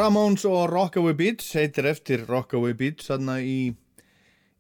Ramones 0.07 0.45
og 0.47 0.69
Rockaway 0.71 1.17
Beach 1.19 1.43
heitir 1.57 1.87
eftir 1.91 2.21
Rockaway 2.29 2.77
Beach 2.79 3.03
þarna 3.09 3.41
í, 3.43 3.73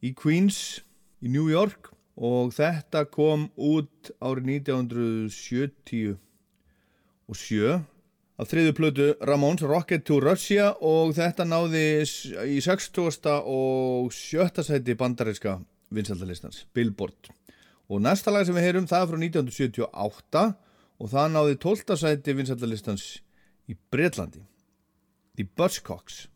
í 0.02 0.10
Queens 0.18 0.80
í 1.22 1.30
New 1.30 1.44
York 1.46 1.92
og 2.18 2.50
þetta 2.56 3.04
kom 3.12 3.44
út 3.54 4.10
árið 4.18 4.48
1970 4.56 6.16
og 7.30 7.38
7 7.38 7.76
af 7.76 8.50
þriðu 8.50 8.72
plötu 8.80 9.06
Ramones 9.30 9.62
Rocket 9.70 10.02
to 10.08 10.18
Russia 10.24 10.72
og 10.82 11.14
þetta 11.14 11.46
náði 11.46 11.84
í 12.50 12.58
60. 12.66 13.30
og 13.38 14.10
7. 14.16 14.50
sæti 14.66 14.98
bandaríska 14.98 15.60
vinsaldalistans 15.94 16.64
Billboard 16.74 17.30
og 17.86 18.02
næsta 18.02 18.34
lag 18.34 18.50
sem 18.50 18.58
við 18.58 18.66
heyrum 18.72 18.90
það 18.90 19.06
er 19.06 19.14
frá 19.14 19.22
1978 19.22 20.44
og 20.98 21.14
það 21.14 21.32
náði 21.38 21.62
12. 21.68 22.02
sæti 22.02 22.38
vinsaldalistans 22.42 23.08
í 23.70 23.78
Breitlandi 23.94 24.42
The 25.36 25.44
Buzzcocks 25.44 26.28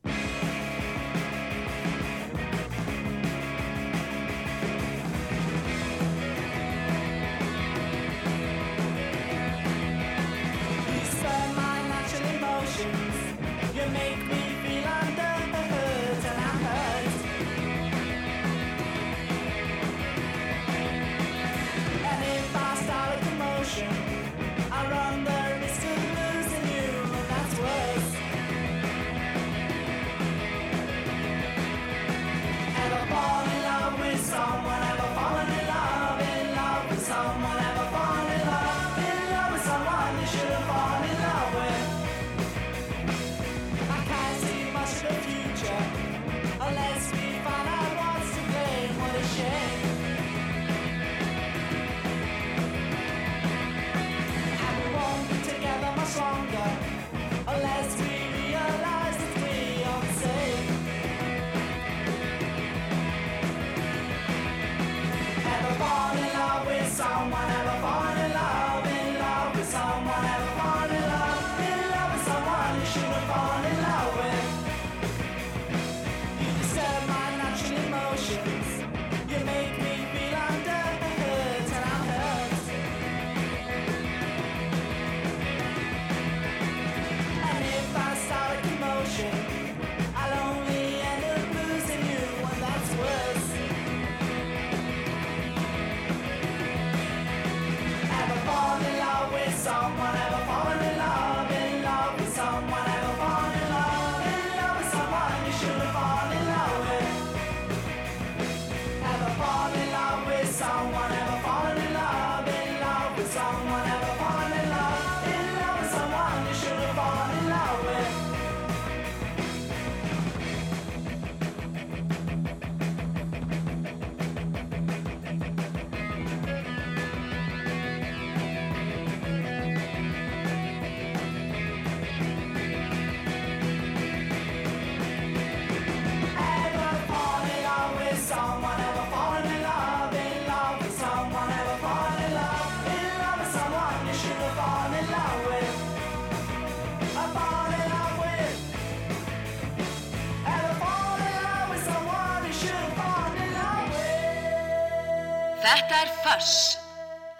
Þetta 156.40 156.46
er 156.46 156.46
Fuss. 156.46 156.78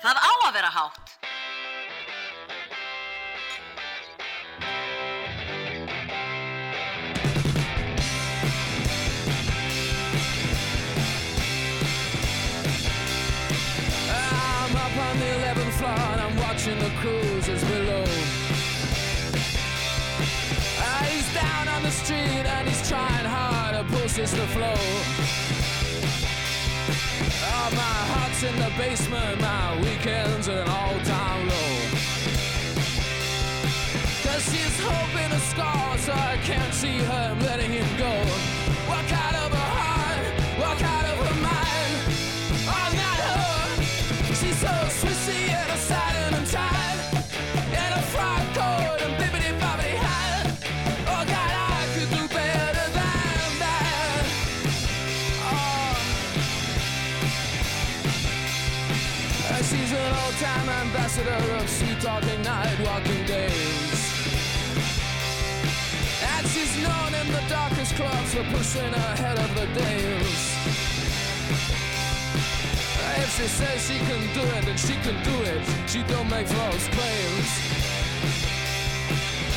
Það 0.03 0.17
á 0.21 0.33
að 0.45 0.53
vera 0.53 0.71
hátt. 0.75 1.07
I'm 14.11 14.77
up 14.77 14.97
on 15.07 15.19
the 15.19 15.31
11th 15.41 15.73
floor 15.81 16.01
and 16.13 16.21
I'm 16.21 16.37
watching 16.37 16.79
the 16.79 16.91
cruisers 17.01 17.65
below. 17.65 18.05
Ah, 20.77 21.03
he's 21.09 21.29
down 21.33 21.69
on 21.69 21.83
the 21.83 21.91
street 21.91 22.45
and 22.45 22.69
he's 22.69 22.87
trying 22.89 23.25
hard 23.25 23.77
to 23.77 23.97
pushes 23.97 24.33
the 24.33 24.47
flow. 24.49 25.30
Heart's 28.41 28.43
in 28.43 28.59
the 28.59 28.73
basement, 28.77 29.41
my 29.41 29.77
weekends 29.81 30.49
at 30.49 30.59
an 30.59 30.69
all-time 30.69 31.49
low. 31.49 31.77
Cause 34.23 34.45
she's 34.51 34.81
hoping 34.81 35.31
to 35.31 35.41
score, 35.41 35.99
so 35.99 36.13
I 36.13 36.39
can't 36.43 36.75
see 36.75 36.99
her 36.99 37.37
letting 37.41 37.73
him 37.73 37.87
go. 37.99 38.13
Walk 38.89 39.13
out 39.13 39.35
of 39.35 39.53
her 39.53 39.71
heart, 39.77 40.59
walk 40.59 40.83
out 40.83 41.05
of 41.05 41.10
She's 59.71 59.93
an 59.93 60.15
old-time 60.25 60.69
ambassador 60.69 61.55
of 61.55 61.69
sweet-talking 61.69 62.43
night-walking 62.43 63.25
days. 63.27 64.01
And 66.33 66.47
she's 66.49 66.75
known 66.83 67.15
in 67.15 67.27
the 67.31 67.43
darkest 67.49 67.95
clubs 67.95 68.35
for 68.35 68.45
pushing 68.51 68.93
ahead 68.93 69.39
of 69.39 69.55
the 69.55 69.67
days. 69.79 70.43
If 73.23 73.31
she 73.37 73.47
says 73.47 73.87
she 73.87 73.99
can 73.99 74.23
do 74.35 74.43
it, 74.57 74.65
then 74.65 74.77
she 74.77 74.95
can 75.07 75.23
do 75.23 75.37
it. 75.43 75.63
She 75.87 76.03
don't 76.03 76.29
make 76.31 76.49
false 76.49 76.89
claims. 76.89 77.51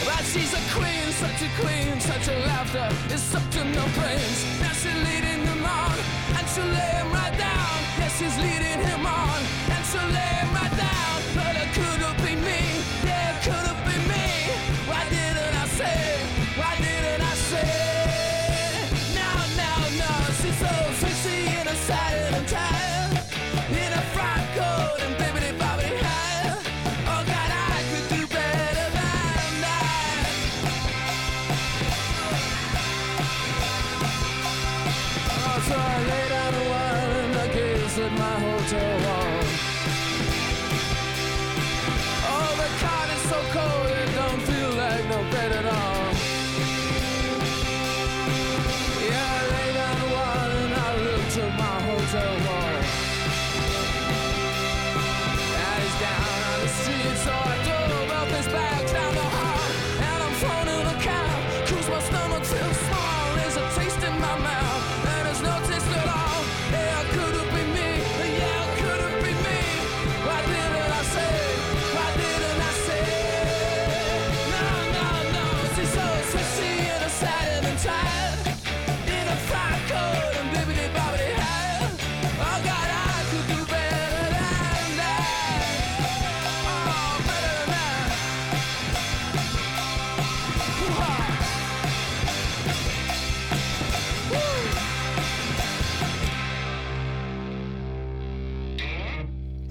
But 0.06 0.24
she's 0.26 0.54
a 0.54 0.62
queen, 0.78 1.10
such 1.24 1.42
a 1.42 1.50
queen, 1.62 2.00
such 2.00 2.28
a 2.28 2.38
laughter 2.46 2.90
is 3.14 3.22
sucked 3.22 3.56
in 3.56 3.74
her 3.74 3.90
brains. 3.98 4.40
Now 4.62 4.74
she's 4.74 5.00
leading 5.08 5.42
him 5.48 5.64
on, 5.66 5.98
and 6.38 6.46
she'll 6.50 6.66
lay 6.66 6.92
him 7.02 7.10
right 7.12 7.36
down. 7.38 7.78
Yes, 7.98 8.20
she's 8.20 8.38
leading 8.38 8.82
him 8.84 9.06
on, 9.06 9.42
to 9.94 10.00
lay 10.08 10.42
my 10.52 10.68
down, 10.76 11.22
but 11.36 11.56
I 11.56 11.70
couldn't. 11.72 12.23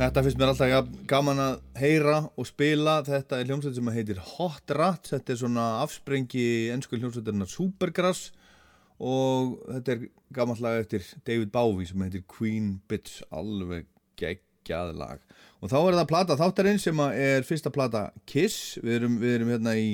Þetta 0.02 0.22
finnst 0.26 0.38
mér 0.40 0.50
alltaf 0.50 0.86
gaman 1.06 1.38
að 1.38 1.52
heyra 1.78 2.14
og 2.34 2.46
spila. 2.48 2.96
Þetta 3.06 3.36
er 3.38 3.46
hljómsveit 3.46 3.76
sem 3.76 3.90
heitir 3.94 4.18
Hot 4.32 4.72
Rat. 4.74 5.06
Þetta 5.12 5.30
er 5.30 5.38
svona 5.38 5.66
afsprengi 5.78 6.46
ennsku 6.74 6.98
hljómsveitarinnar 6.98 7.50
Supergrass 7.50 8.32
og 8.98 9.60
þetta 9.68 9.94
er 9.94 10.02
gamalt 10.34 10.64
lag 10.64 10.80
eftir 10.80 11.06
David 11.22 11.54
Bowie 11.54 11.86
sem 11.86 12.02
heitir 12.02 12.26
Queen 12.26 12.74
Bitch, 12.90 13.22
alveg 13.30 13.86
geggjað 14.18 14.92
lag. 14.98 15.22
Og 15.62 15.70
þá 15.70 15.78
er 15.78 16.00
það 16.00 16.10
plata 16.10 16.40
þáttarinn 16.40 16.82
sem 16.82 17.06
er 17.06 17.46
fyrsta 17.46 17.70
plata 17.70 18.08
Kiss. 18.26 18.80
Við 18.82 18.98
erum, 18.98 19.18
við 19.22 19.38
erum 19.38 19.54
hérna 19.54 19.78
í 19.78 19.88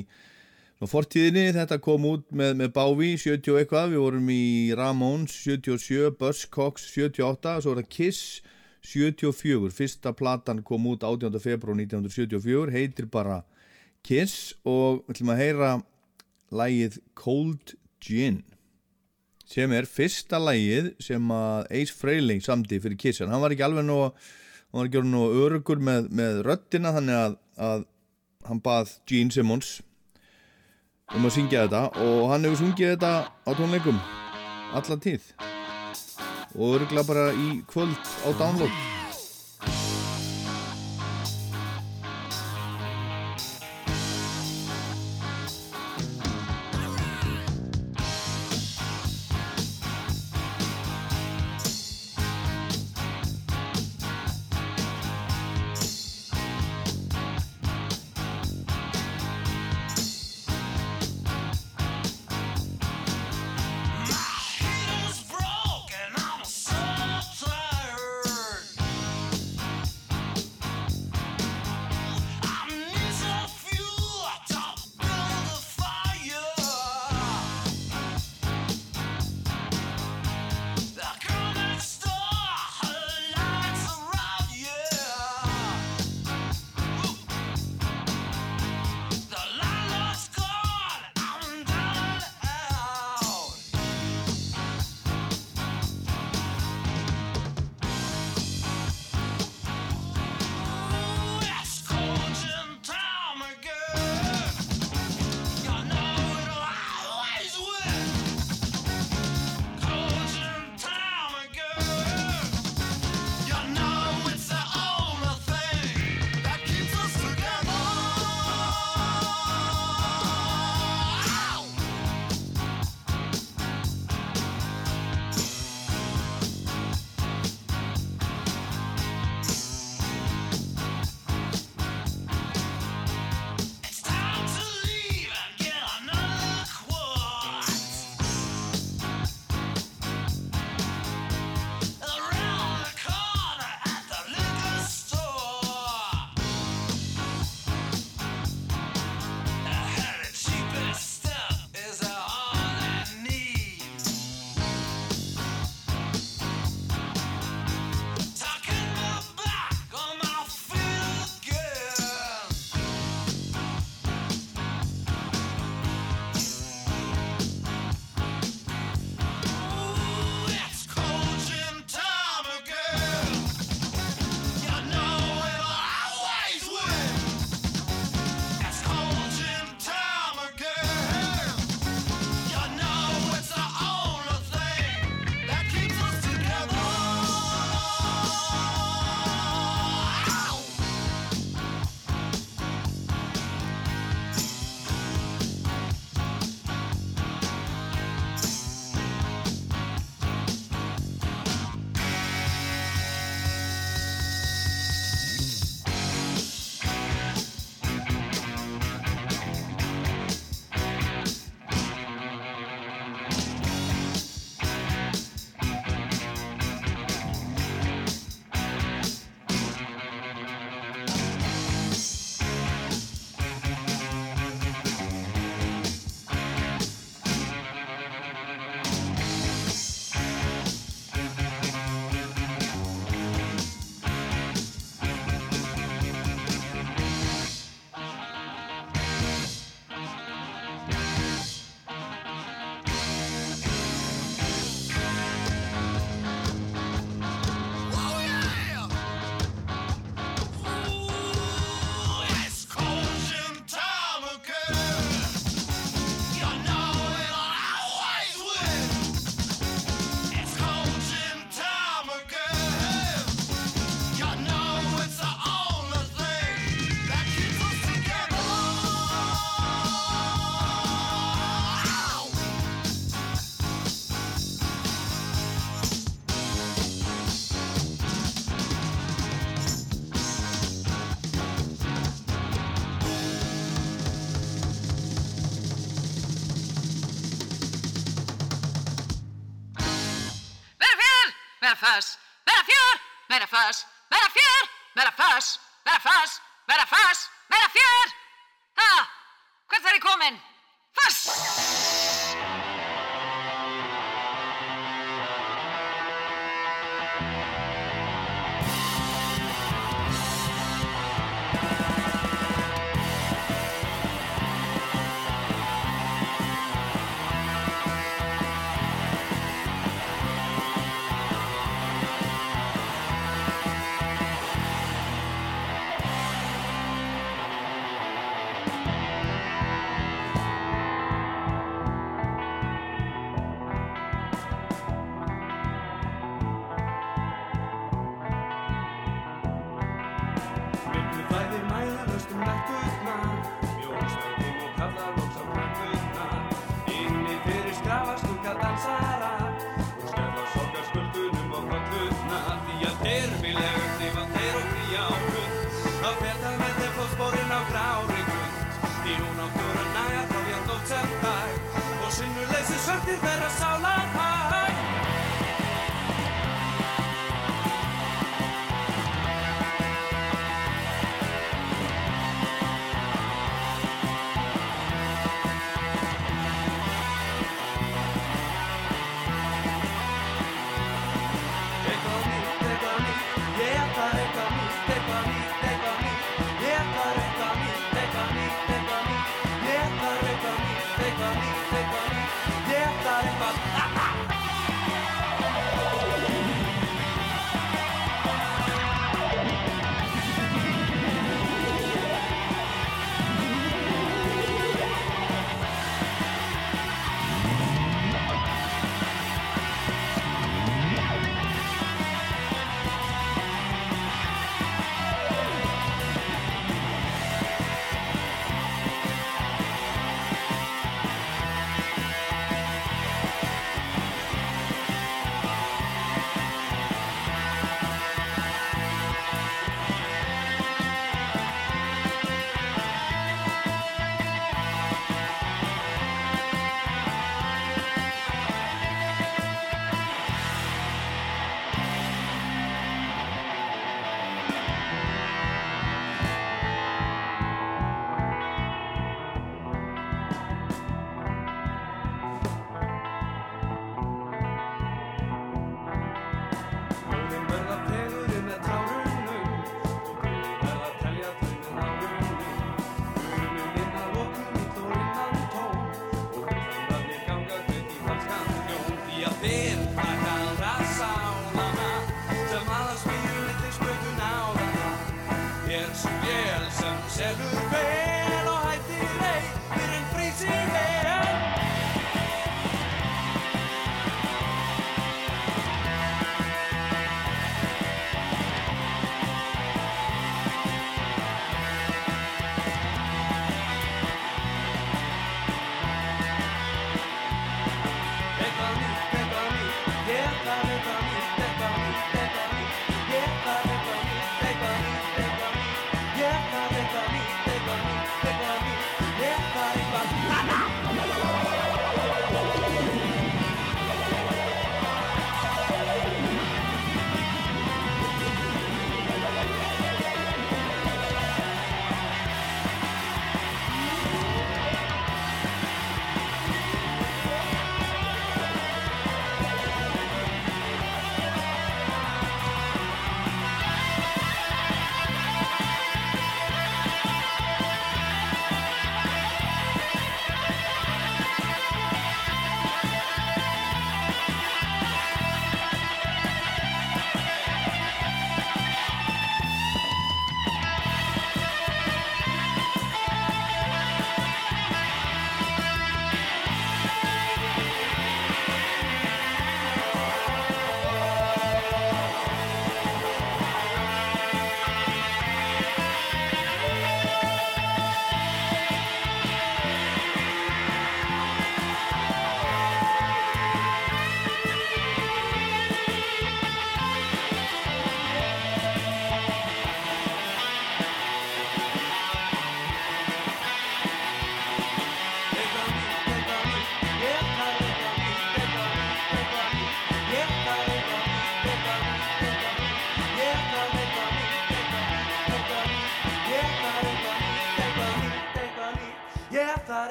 fortíðinni 0.89 1.51
þetta 1.52 1.82
kom 1.85 2.09
út 2.09 2.28
með, 2.32 2.56
með 2.62 2.76
Bowie 2.80 3.20
70 3.20 3.52
og 3.52 3.60
eitthvað, 3.60 3.93
við 3.93 4.06
vorum 4.06 4.32
í 4.32 4.44
Ramones 4.78 5.36
77, 5.44 6.14
Buzzcocks 6.16 6.94
78, 6.97 7.59
svo 7.60 7.76
er 7.76 7.85
það 7.85 7.98
Kiss 7.98 8.39
74, 8.85 9.71
fyrsta 9.75 10.13
platan 10.17 10.63
kom 10.67 10.87
út 10.91 11.05
18. 11.05 11.41
februar 11.43 11.77
1974, 11.79 12.73
heitir 12.73 13.09
bara 13.11 13.43
Kiss 14.07 14.55
og 14.65 15.03
við 15.03 15.17
ætlum 15.17 15.33
að 15.35 15.43
heyra 15.43 15.73
lægið 16.55 17.01
Cold 17.19 17.75
Gin 18.05 18.43
sem 19.49 19.73
er 19.73 19.89
fyrsta 19.89 20.41
lægið 20.41 20.93
sem 21.03 21.33
að 21.33 21.67
Ace 21.81 21.97
Frehley 21.97 22.41
samdi 22.45 22.81
fyrir 22.85 23.01
Kiss 23.01 23.23
en 23.25 23.33
hann 23.33 23.43
var 23.43 23.55
ekki 23.55 23.67
alveg 23.67 23.87
nú 23.89 23.99
hann 24.05 24.79
var 24.79 24.89
ekki 24.89 25.01
alveg 25.01 25.13
nú 25.13 25.25
örugur 25.43 25.83
með, 25.83 26.11
með 26.13 26.43
röddina 26.47 26.93
þannig 26.97 27.21
að, 27.21 27.37
að 27.57 27.87
hann 28.49 28.65
bað 28.65 28.95
Gene 29.09 29.35
Simmons 29.35 29.79
um 31.17 31.25
að 31.25 31.39
syngja 31.39 31.65
þetta 31.67 32.05
og 32.05 32.27
hann 32.33 32.45
hefur 32.45 32.63
sungið 32.63 32.95
þetta 32.95 33.13
á 33.33 33.51
tónleikum 33.57 34.03
alla 34.77 35.01
tíð 35.01 35.33
og 36.59 36.78
örgulega 36.78 37.06
bara 37.06 37.26
í 37.32 37.48
kvöld 37.70 38.14
á 38.26 38.28
download 38.35 38.98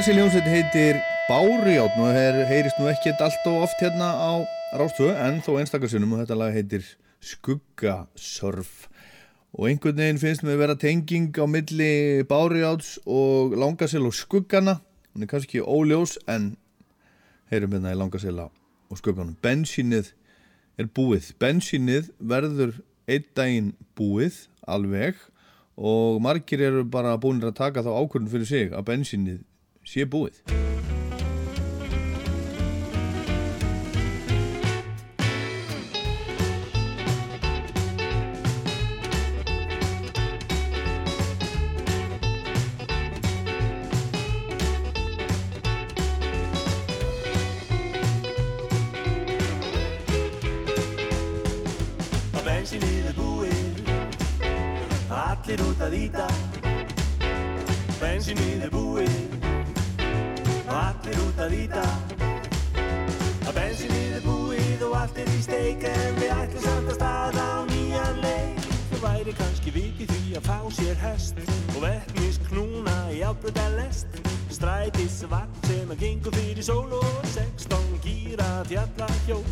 Þessi 0.00 0.14
ljónsveit 0.16 0.46
heitir 0.48 0.98
Bárjátt 1.28 1.98
og 2.00 2.06
það 2.08 2.38
heyrist 2.48 2.78
nú 2.80 2.86
ekkert 2.88 3.18
allt 3.20 3.48
og 3.50 3.66
oft 3.66 3.82
hérna 3.84 4.06
á 4.16 4.32
Rástvö 4.80 5.10
en 5.12 5.42
þó 5.44 5.58
einstakarsunum 5.60 6.14
og 6.16 6.22
þetta 6.22 6.38
lag 6.40 6.54
heitir 6.56 6.86
Skuggasörf 7.20 8.86
og 9.52 9.66
einhvern 9.68 10.00
veginn 10.00 10.20
finnst 10.22 10.40
mér 10.46 10.56
vera 10.62 10.76
tenging 10.80 11.36
á 11.36 11.44
milli 11.44 11.90
Bárjátts 12.30 12.94
og 13.04 13.52
Langasel 13.60 14.08
og 14.08 14.16
Skuggana. 14.16 14.78
Hún 15.12 15.26
er 15.26 15.30
kannski 15.34 15.60
óljós 15.60 16.16
en 16.24 16.54
heyrum 17.52 17.76
hérna 17.76 17.92
í 17.92 18.00
Langasel 18.00 18.40
og 18.40 18.96
Skugganum. 18.96 19.36
Bensínið 19.44 20.14
er 20.80 20.88
búið. 20.88 21.34
Bensínið 21.36 22.08
verður 22.16 22.80
einn 23.04 23.28
daginn 23.36 23.70
búið 24.00 24.46
alveg 24.64 25.20
og 25.76 26.24
margir 26.24 26.64
eru 26.70 26.88
bara 26.88 27.20
búinir 27.20 27.52
að 27.52 27.60
taka 27.60 27.84
þá 27.84 27.92
ákvörðun 28.00 28.32
fyrir 28.32 28.48
sig 28.48 28.72
að 28.72 28.88
bensínið 28.94 29.44
sé 29.84 30.04
búið. 30.04 30.40
Að 52.30 52.46
bensinið 52.46 53.10
er 53.10 53.16
búið 53.18 53.80
Allir 55.10 55.64
út 55.66 55.82
að 55.84 55.96
íta 56.04 56.28
Bensinið 58.00 58.68
er 58.68 58.72
búið 58.72 59.49
Allir 60.70 61.18
út 61.24 61.38
að 61.42 61.54
íta 61.64 61.82
Að 63.48 63.56
bensinið 63.56 64.12
er 64.20 64.22
búið 64.22 64.82
og 64.86 64.92
allt 65.00 65.16
er 65.18 65.30
í 65.32 65.40
steik 65.42 65.86
En 65.90 66.18
við 66.20 66.30
ætlum 66.30 66.62
samt 66.62 66.90
að 66.92 66.98
staða 66.98 67.46
á 67.58 67.60
nýjan 67.70 68.20
leik. 68.22 68.68
Það 68.92 69.02
væri 69.02 69.34
kannski 69.40 69.72
viti 69.74 70.06
því 70.10 70.36
að 70.38 70.46
fá 70.46 70.58
sér 70.76 71.00
hest 71.02 71.40
Og 71.74 71.80
vettnis 71.82 72.38
knúna 72.46 72.94
í 73.10 73.18
ábröða 73.26 73.66
lest. 73.80 74.20
Strætisvagn 74.50 75.58
sem 75.66 75.90
að 75.90 76.04
gengur 76.04 76.38
fyrir 76.38 76.66
sól 76.66 76.94
Og 77.00 77.18
16 77.34 77.98
gíra 78.04 78.50
fjallahjól. 78.70 79.42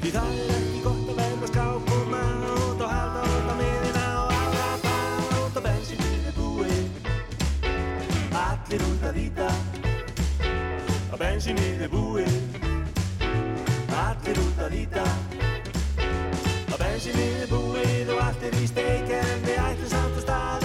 Því 0.00 0.14
það 0.16 0.40
er 0.46 0.54
ekki 0.56 0.82
gott 0.86 1.12
að 1.12 1.20
verða 1.20 1.52
skápum 1.52 2.16
át 2.16 2.86
Og 2.86 2.88
halda 2.94 3.28
út 3.28 3.52
á 3.52 3.54
miðina 3.60 4.06
og 4.22 4.34
aðra 4.38 4.72
bát. 4.86 5.36
Og 5.42 5.62
bensinið 5.68 6.32
er 6.32 6.40
búið. 6.40 6.90
Allir 8.46 8.88
út 8.88 9.08
að 9.12 9.22
íta 9.26 9.52
Að 9.52 9.71
bensinið 11.22 11.84
er 11.86 11.92
búið. 11.92 12.38
Allir 14.02 14.40
út 14.42 14.64
að 14.66 14.74
íta 14.80 15.04
Að 16.72 16.80
bensinið 16.80 17.44
er 17.44 17.52
búið 17.52 18.12
og 18.16 18.24
allt 18.26 18.48
er 18.48 18.58
í 18.58 18.66
steik 18.70 19.14
En 19.20 19.46
við 19.46 19.62
ætlum 19.68 19.92
samt 19.92 20.18
að 20.18 20.26
staða 20.26 20.61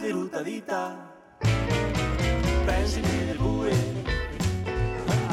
Allir 0.00 0.16
út 0.16 0.32
að 0.32 0.46
íta 0.48 0.76
Bensinnið 2.64 3.32
er 3.34 3.36
búið 3.36 4.06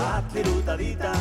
Allir 0.03 0.49
út 0.51 0.71
að 0.73 0.81
íta 0.83 1.11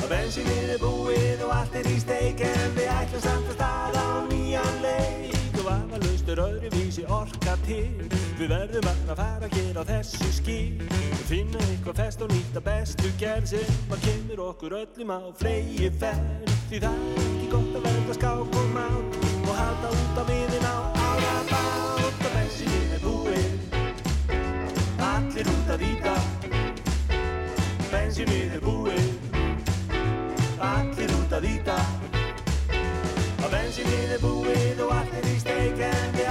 Að 0.00 0.06
bensinnið 0.08 0.70
er 0.72 0.80
búið 0.80 1.42
og 1.44 1.52
allt 1.52 1.76
er 1.82 1.90
í 1.90 1.98
steik 2.00 2.40
En 2.48 2.72
við 2.78 2.88
ætlum 2.94 3.24
samt 3.26 3.50
að 3.50 3.58
staða 3.58 4.04
á 4.08 4.16
nýjan 4.30 4.78
leik. 4.86 5.36
Og 5.58 5.66
vafalaust 5.66 6.32
er 6.32 6.42
öðruvísi 6.46 7.04
orka 7.12 7.58
til. 7.66 8.08
Við 8.40 8.48
verðum 8.54 8.88
að 8.88 9.12
fara 9.12 9.50
hér 9.52 9.76
á 9.76 9.84
þessu 9.90 10.30
skil 10.38 10.80
Finna 11.28 11.60
eitthvað 11.66 12.00
fest 12.06 12.24
og 12.24 12.32
nýta 12.32 12.64
bestu 12.64 13.12
gerð 13.20 13.52
Sem 13.52 13.92
að 13.92 14.08
kemur 14.08 14.46
okkur 14.48 14.78
öllum 14.80 15.12
á 15.12 15.20
flegi 15.44 15.92
ferð 16.00 16.56
Því 16.72 16.82
það 16.86 17.04
er 17.04 17.22
ekki 17.26 17.52
gott 17.52 17.76
að 17.76 17.86
verða 17.90 18.18
skák 18.22 18.58
og 18.62 18.74
mát 18.78 19.31
Og 19.52 19.58
halda 19.58 19.88
út 19.92 20.16
á 20.16 20.24
miðin 20.24 20.64
á 20.64 20.76
ára 20.96 21.32
bát 21.50 22.04
Og 22.06 22.14
bensininn 22.32 22.92
er 22.96 23.02
búið 23.02 23.50
Allir 25.08 25.50
út 25.52 25.68
að 25.74 25.84
íta 25.90 26.14
Bensininn 27.92 28.54
er 28.56 28.62
búið 28.64 29.10
Allir 30.70 31.12
út 31.18 31.36
að 31.36 31.44
íta 31.50 31.76
Að 33.42 33.50
bensininn 33.58 34.16
er 34.16 34.24
búið 34.24 34.80
og 34.86 34.96
allt 34.96 35.20
er 35.20 35.28
í 35.28 35.36
steik 35.44 35.84
En 35.90 36.16
við 36.16 36.21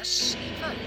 örlítið 0.00 0.08
þess 0.08 0.34
í 0.34 0.50
kvöld? 0.56 0.78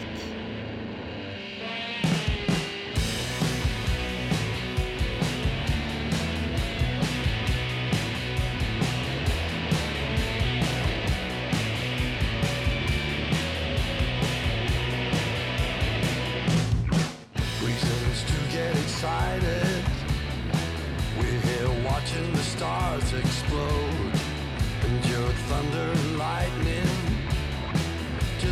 reasons 17.63 18.23
to 18.23 18.37
get 18.51 18.75
excited. 18.77 19.83
We're 21.17 21.39
here 21.41 21.69
watching 21.85 22.33
the 22.33 22.43
stars 22.43 23.13
explode. 23.13 24.19
Endured 24.83 25.35
thunder 25.47 25.79
and 25.79 25.97
lightning. 25.97 26.12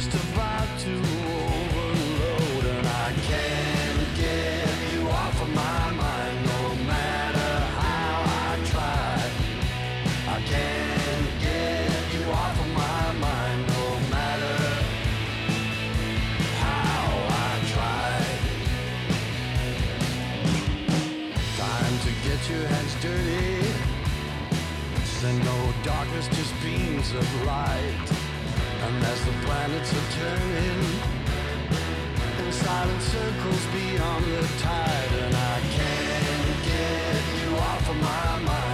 Just 0.02 0.15
about 0.34 0.80
to 0.80 0.94
overload. 0.98 2.65
And 2.65 2.88
I 2.88 3.14
can't 3.22 4.15
get 4.18 4.94
you 4.94 5.07
off 5.07 5.40
of 5.40 5.49
my 5.49 5.91
mind 5.91 6.38
no 6.44 6.76
matter 6.88 7.52
how 7.78 8.23
I 8.26 8.57
try. 8.65 9.30
I 10.28 10.41
can't 10.41 11.28
get 11.40 12.14
you 12.15 12.32
off 12.32 12.60
of 12.60 12.69
my 12.73 13.11
mind 13.26 13.68
no 13.68 13.99
matter 14.10 14.57
how 16.65 17.06
I 17.30 17.61
try. 17.76 18.11
Time 21.57 21.95
to 22.06 22.11
get 22.28 22.49
your 22.49 22.65
hands 22.65 22.95
dirty. 23.02 23.69
Send 25.03 25.45
no 25.45 25.73
darkness 25.84 26.28
just 26.30 26.56
beams 26.64 27.11
of 27.11 27.45
light. 27.45 28.20
And 28.92 29.04
as 29.06 29.24
the 29.24 29.32
planets 29.46 29.94
are 29.94 30.08
turning. 30.20 30.82
In 32.40 32.52
silent 32.52 33.02
circles 33.02 33.66
beyond 33.72 34.26
the 34.26 34.44
tide, 34.60 35.12
and 35.24 35.34
I 35.34 35.60
can't 35.78 36.64
get 36.70 37.24
you 37.42 37.56
off 37.56 37.90
of 37.90 37.96
my 37.96 38.40
mind 38.46 38.70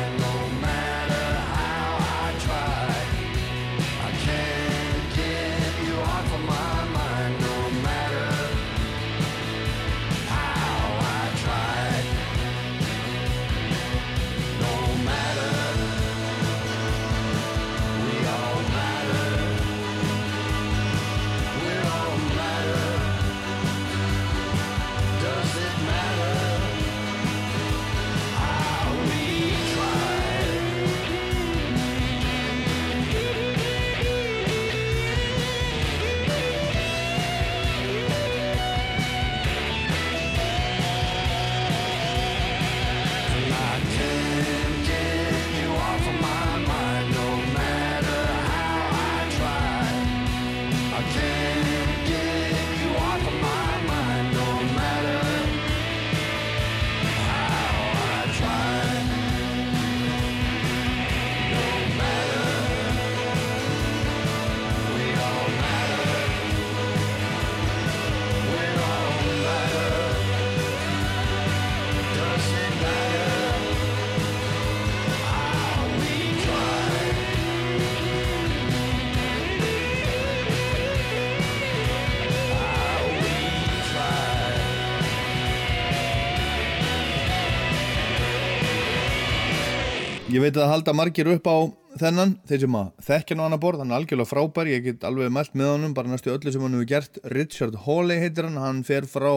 Ég 90.37 90.43
veit 90.43 90.57
að 90.61 90.67
halda 90.69 90.93
margir 90.93 91.25
upp 91.31 91.47
á 91.49 91.57
þennan, 91.97 92.35
þeir 92.45 92.59
sem 92.61 92.75
að 92.77 92.89
þekkja 93.07 93.35
nú 93.37 93.41
hann 93.47 93.55
að 93.55 93.61
borð, 93.63 93.79
hann 93.81 93.89
er 93.89 93.97
algjörlega 93.97 94.29
frábær, 94.29 94.67
ég 94.69 94.83
get 94.85 95.05
alveg 95.07 95.31
mælt 95.33 95.55
með 95.57 95.69
honum, 95.71 95.93
bara 95.97 96.11
næstu 96.11 96.29
öllu 96.29 96.51
sem 96.53 96.61
hann 96.61 96.75
hefur 96.77 96.89
gert, 96.91 97.15
Richard 97.33 97.77
Hawley 97.87 98.19
heitir 98.21 98.45
hann, 98.45 98.59
hann 98.61 98.83
fer 98.85 99.07
frá 99.09 99.31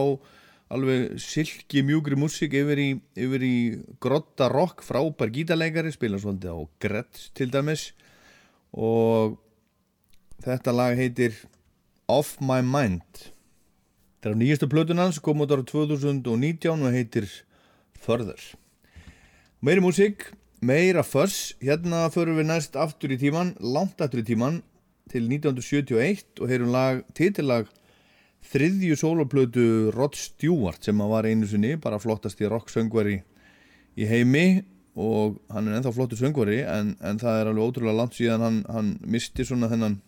alveg 0.69 1.15
silki 1.17 1.81
mjúgri 1.87 2.19
músík 2.21 2.53
yfir 2.59 2.81
í, 2.83 2.85
yfir 3.17 3.45
í 3.47 3.55
grotta 4.03 4.45
rock, 4.53 4.83
frábær 4.85 5.31
gítarleikari, 5.33 5.89
spila 5.95 6.19
svolítið 6.21 6.53
á 6.53 6.59
Gretz 6.85 7.23
til 7.39 7.47
dæmis 7.55 7.87
og 8.77 9.39
þetta 10.45 10.75
lag 10.75 11.01
heitir 11.01 11.33
Off 12.05 12.35
My 12.45 12.59
Mind. 12.61 13.23
Þetta 14.19 14.29
er 14.29 14.37
á 14.37 14.41
nýjastu 14.43 14.69
plötun 14.69 15.01
hans, 15.01 15.17
kom 15.17 15.41
út 15.41 15.49
ára 15.49 15.65
2019 15.65 16.77
og 16.77 16.93
heitir 16.93 17.25
Further. 18.05 18.37
Meiri 19.65 19.81
músík, 19.81 20.29
meira 20.61 21.03
fuss, 21.03 21.55
hérna 21.61 22.05
förum 22.13 22.37
við 22.37 22.49
næst 22.51 22.77
aftur 22.77 23.13
í 23.13 23.19
tíman, 23.21 23.55
langt 23.59 24.01
aftur 24.01 24.21
í 24.21 24.27
tíman 24.27 24.61
til 25.11 25.25
1971 25.27 26.41
og 26.41 26.51
heyrum 26.51 26.73
lag, 26.73 27.01
titillag 27.17 27.69
þriðju 28.51 28.97
sóloplötu 28.97 29.65
Rod 29.95 30.15
Stewart 30.17 30.85
sem 30.85 31.01
að 31.01 31.15
var 31.15 31.29
einu 31.29 31.49
sinni, 31.49 31.75
bara 31.81 31.99
flottasti 32.01 32.49
rock-söngvari 32.49 33.19
í 33.97 34.07
heimi 34.07 34.61
og 34.99 35.39
hann 35.51 35.69
er 35.69 35.77
ennþá 35.77 35.93
flottu 35.95 36.17
söngvari 36.19 36.61
en, 36.67 36.95
en 36.99 37.19
það 37.19 37.39
er 37.39 37.49
alveg 37.51 37.67
ótrúlega 37.67 37.97
langt 37.97 38.17
síðan 38.17 38.43
hann, 38.43 38.57
hann 38.67 38.95
misti 39.07 39.45
svona 39.47 39.69
þennan 39.71 40.01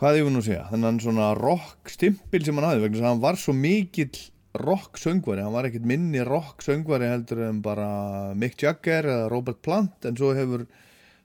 hvað 0.00 0.20
ég 0.20 0.26
vil 0.26 0.34
nú 0.36 0.42
segja, 0.44 0.68
þennan 0.70 1.00
svona 1.02 1.32
rock 1.38 1.90
stimpil 1.90 2.44
sem 2.46 2.56
hann 2.58 2.68
hafði 2.68 2.84
vegna 2.84 2.96
þess 2.96 3.06
að 3.06 3.10
hann 3.10 3.24
var 3.24 3.40
svo 3.40 3.56
mikill 3.56 4.12
rock 4.54 4.98
söngvari, 4.98 5.42
hann 5.44 5.54
var 5.54 5.68
ekkert 5.68 5.86
minni 5.86 6.24
rock 6.26 6.64
söngvari 6.66 7.06
heldur 7.10 7.44
en 7.46 7.60
bara 7.62 8.34
Mick 8.34 8.62
Jagger 8.62 9.06
eða 9.06 9.28
Robert 9.30 9.60
Plant 9.62 10.08
en 10.08 10.16
svo 10.18 10.32
hefur, 10.34 10.66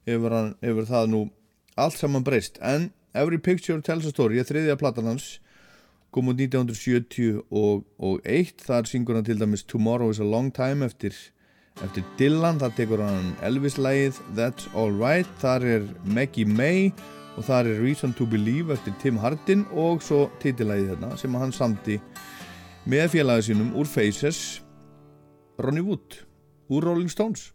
hefur, 0.06 0.36
hann, 0.36 0.54
hefur 0.62 0.86
það 0.90 1.10
nú 1.10 1.24
allt 1.76 1.98
saman 1.98 2.24
breyst. 2.24 2.60
En 2.62 2.92
Every 3.16 3.40
Picture 3.40 3.82
Tells 3.82 4.06
a 4.06 4.14
Story 4.14 4.40
er 4.40 4.48
þriðja 4.48 4.78
platan 4.78 5.10
hans 5.10 5.40
kom 6.16 6.30
út 6.32 6.40
1970 6.40 7.42
og, 7.50 7.84
og 8.00 8.22
eitt 8.24 8.62
þar 8.64 8.88
syngur 8.88 9.18
hann 9.18 9.28
til 9.28 9.42
dæmis 9.42 9.66
Tomorrow 9.68 10.14
is 10.14 10.22
a 10.24 10.28
Long 10.28 10.52
Time 10.56 10.86
eftir, 10.86 11.16
eftir 11.84 12.06
Dylan 12.20 12.62
þar 12.62 12.76
tekur 12.78 13.04
hann 13.04 13.34
Elvis-lægið 13.44 14.22
That's 14.38 14.70
Alright, 14.78 15.32
þar 15.42 15.66
er 15.74 15.90
Maggie 16.06 16.48
May 16.48 16.94
og 17.36 17.50
þar 17.50 17.68
er 17.68 17.82
Reason 17.84 18.14
to 18.16 18.28
Believe 18.30 18.72
eftir 18.78 18.96
Tim 19.02 19.20
Hardin 19.20 19.66
og 19.74 20.06
svo 20.06 20.30
titilægið 20.44 20.94
þarna 20.94 21.18
sem 21.20 21.36
hann 21.36 21.56
samti 21.56 22.00
með 22.86 23.16
félagi 23.16 23.50
sínum 23.50 23.72
úr 23.74 23.90
Faces 23.90 24.62
Ronnie 25.58 25.82
Wood 25.82 26.22
úr 26.70 26.86
Rolling 26.86 27.10
Stones 27.10 27.50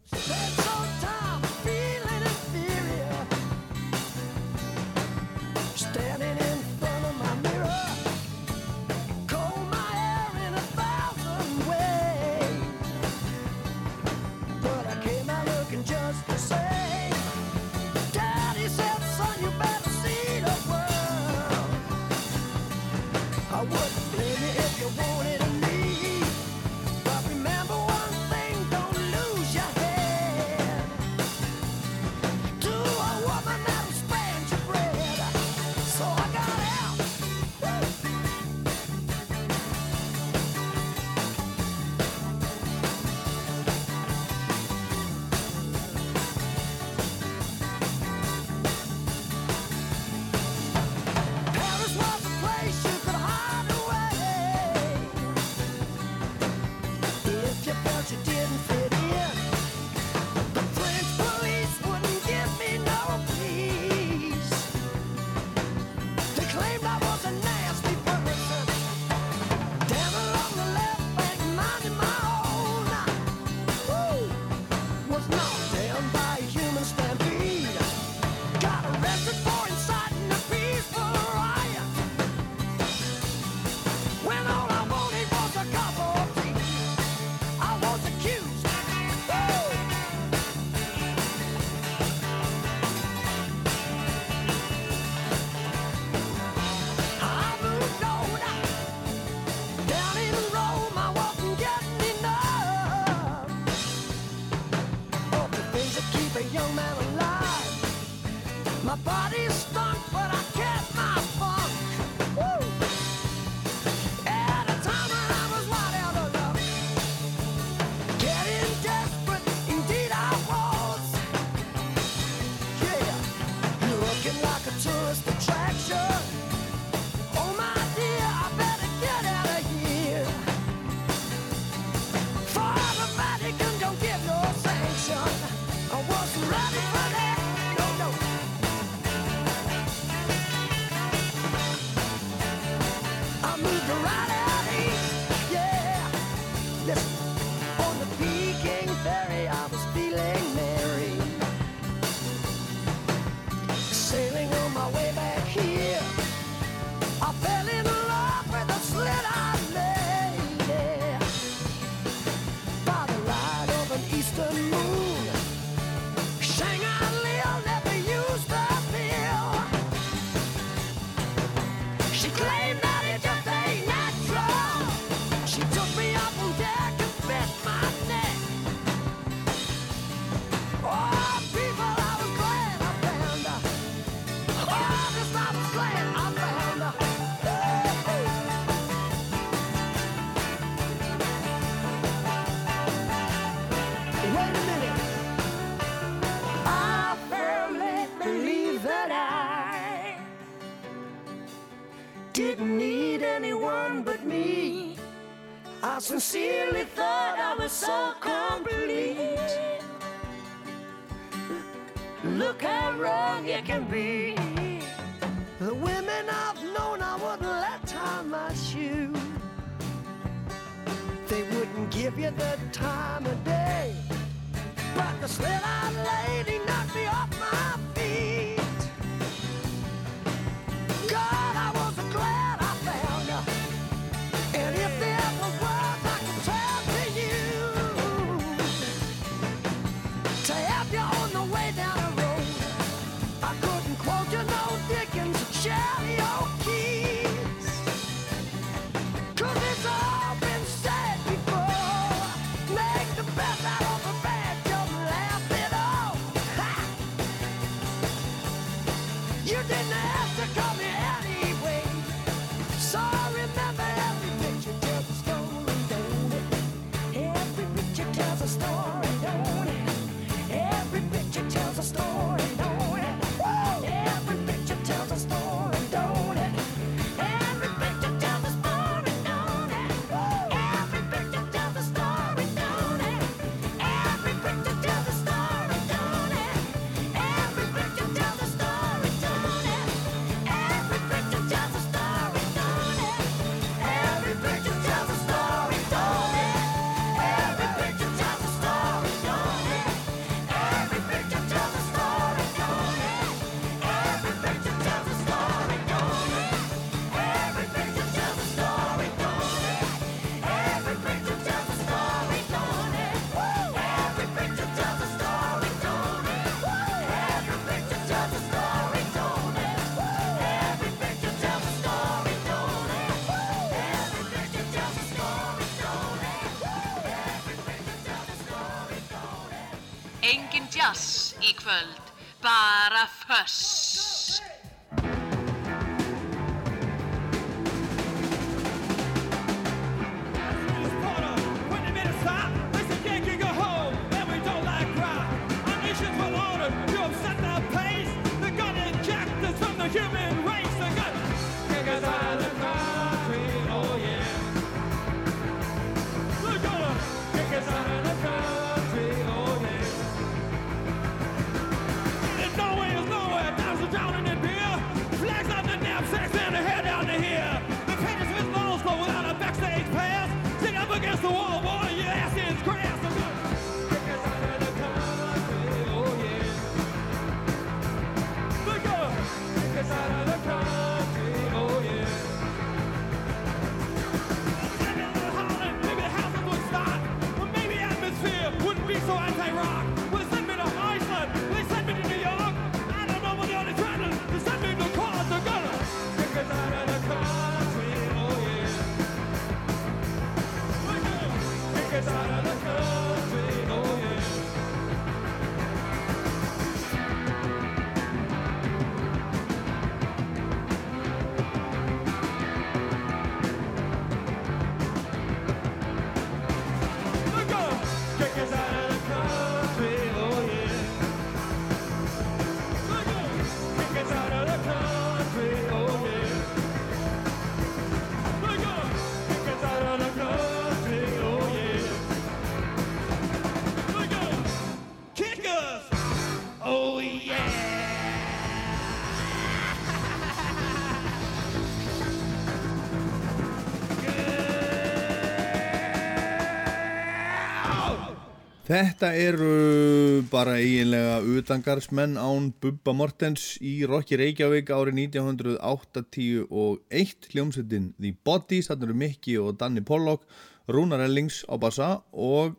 Þetta 448.70 449.09
eru 449.18 450.22
bara 450.30 450.52
eiginlega 450.62 451.16
utangarsmenn 451.26 452.14
án 452.14 452.55
Bubba 452.62 452.92
Mortens 452.94 453.59
í 453.59 453.82
Rokki 453.82 454.14
Reykjavík 454.20 454.70
árið 454.70 455.10
1981 455.10 457.26
hljómsettin 457.32 457.88
The 457.98 458.14
Bodies, 458.22 458.70
þarna 458.70 458.86
eru 458.86 458.94
Mikki 459.01 459.34
og 459.42 459.59
Danni 459.59 459.82
Pollock, 459.82 460.22
Rúnar 460.70 461.02
Ellings 461.02 461.42
á 461.51 461.59
bassa 461.59 462.06
og 462.14 462.55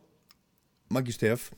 Maggi 0.92 1.16
Steff 1.16 1.48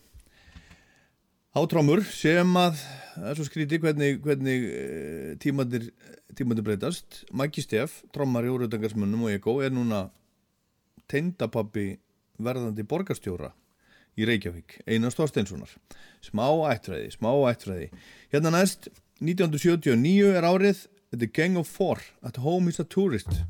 á 1.50 1.58
trómur 1.66 2.06
sem 2.06 2.46
að, 2.54 2.78
það 3.16 3.26
er 3.32 3.36
svo 3.40 3.48
skríti 3.50 3.82
hvernig, 3.82 4.22
hvernig 4.22 4.70
eh, 4.70 5.34
tímandir, 5.42 5.90
tímandir 6.38 6.62
breytast, 6.70 7.26
Maggi 7.34 7.58
Steff, 7.66 8.06
trómar 8.14 8.46
í 8.46 8.54
úrutangarsmennum 8.54 9.26
og 9.26 9.34
Eko 9.34 9.58
er 9.66 9.74
núna 9.74 10.14
tendapappi 11.10 11.98
verðandi 12.38 12.86
borgarstjóra 12.86 13.50
í 14.18 14.26
Reykjavík, 14.28 14.80
Einar 14.86 15.14
Storsteinssonar 15.14 15.72
smá 16.24 16.46
ættræði, 16.72 17.12
smá 17.16 17.32
ættræði 17.50 17.90
hérna 18.32 18.54
næst, 18.54 18.88
1979 19.22 20.34
er 20.34 20.46
árið 20.48 20.86
The 21.14 21.28
Gang 21.30 21.58
of 21.60 21.70
Four 21.70 22.02
at 22.22 22.40
Home 22.42 22.68
is 22.72 22.80
a 22.80 22.84
Tourist. 22.84 23.44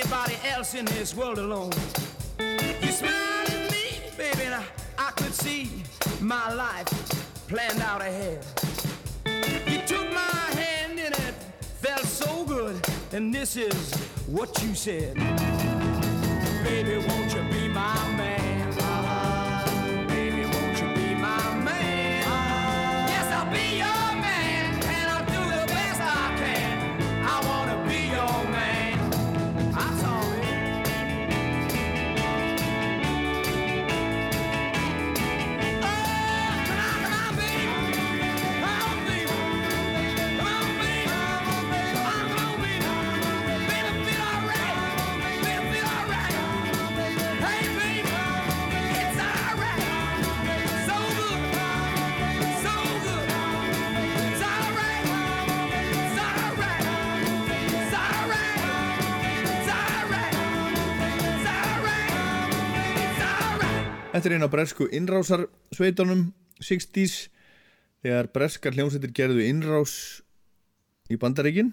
Anybody 0.00 0.36
else 0.48 0.74
in 0.74 0.84
this 0.86 1.14
world 1.14 1.38
alone. 1.38 1.70
You 2.38 2.90
smiled 2.90 3.50
at 3.50 3.70
me, 3.70 4.00
baby, 4.16 4.42
and 4.44 4.54
I, 4.54 4.64
I 4.98 5.10
could 5.12 5.34
see 5.34 5.70
my 6.20 6.52
life 6.54 6.88
planned 7.48 7.80
out 7.80 8.00
ahead. 8.00 8.44
You 9.26 9.80
took 9.86 10.10
my 10.12 10.44
hand 10.60 10.98
and 10.98 11.14
it 11.14 11.34
felt 11.80 12.04
so 12.04 12.44
good, 12.44 12.80
and 13.12 13.34
this 13.34 13.56
is 13.56 13.94
what 14.26 14.62
you 14.62 14.74
said. 14.74 15.14
Baby, 16.64 17.04
won't 17.06 17.34
you 17.34 17.42
be 17.50 17.68
my 17.68 18.09
Þetta 64.20 64.34
er 64.34 64.36
eina 64.36 64.46
bresku 64.52 64.84
innrásar 64.92 65.46
sveitunum 65.72 66.26
60s 66.60 67.30
þegar 68.04 68.26
breskar 68.34 68.74
hljómsveitir 68.76 69.14
gerðu 69.16 69.46
innrás 69.48 69.94
í 71.08 71.16
bandaríkin. 71.16 71.70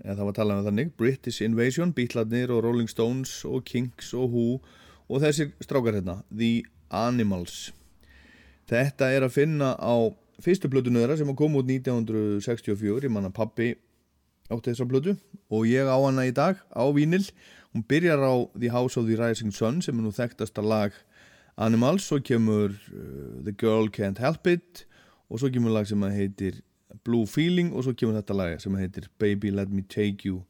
Eða 0.00 0.16
það 0.16 0.26
var 0.26 0.36
talað 0.40 0.58
um 0.58 0.66
þannig 0.66 0.90
British 0.98 1.46
Invasion, 1.46 1.92
Beatlarnir 1.94 2.50
og 2.50 2.64
Rolling 2.66 2.90
Stones 2.90 3.36
og 3.46 3.62
Kinks 3.70 4.10
og 4.10 4.34
Who 4.34 4.48
og 5.06 5.22
þessir 5.22 5.54
strákar 5.62 6.00
hérna 6.00 6.16
The 6.34 6.64
Animals. 6.90 7.70
Þetta 8.66 9.14
er 9.14 9.28
að 9.28 9.36
finna 9.38 9.70
á 9.78 9.94
fyrstu 10.42 10.66
plötunu 10.74 10.98
þeirra 10.98 11.20
sem 11.22 11.30
kom 11.38 11.54
út 11.62 11.70
1964 11.70 13.06
ég 13.06 13.14
manna 13.14 13.30
pappi 13.30 13.76
átti 14.50 14.72
þessa 14.72 14.90
plötu 14.90 15.14
og 15.46 15.70
ég 15.70 15.86
á 15.86 15.94
hana 15.94 16.26
í 16.26 16.34
dag 16.34 16.58
á 16.74 16.90
vínil 16.90 17.22
hún 17.70 17.86
byrjar 17.86 18.18
á 18.18 18.34
The 18.58 18.74
House 18.74 18.98
of 18.98 19.06
the 19.06 19.14
Rising 19.14 19.54
Sun 19.54 19.78
sem 19.78 19.94
er 19.94 20.02
nú 20.02 20.10
þekktasta 20.10 20.58
lag 20.58 21.04
Animals, 21.56 22.08
svo 22.08 22.18
kemur 22.18 22.72
uh, 22.72 23.42
The 23.44 23.52
Girl 23.54 23.90
Can't 23.94 24.18
Help 24.18 24.46
It 24.50 24.84
og 25.30 25.40
svo 25.40 25.50
kemur 25.54 25.74
lag 25.74 25.86
sem 25.86 26.02
heitir 26.10 26.60
Blue 27.06 27.26
Feeling 27.26 27.72
og 27.74 27.86
svo 27.86 27.94
kemur 27.96 28.18
þetta 28.18 28.36
lag 28.36 28.60
sem 28.62 28.74
heitir 28.78 29.08
Baby 29.18 29.52
Let 29.54 29.70
Me 29.70 29.82
Take 29.82 30.26
You 30.28 30.42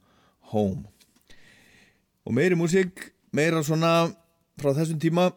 Home. 0.52 0.84
Og 2.24 2.32
meiri 2.36 2.56
músík 2.56 3.10
meira 3.36 3.62
svona 3.64 4.12
frá 4.60 4.72
þessum 4.76 5.00
tíma. 5.02 5.32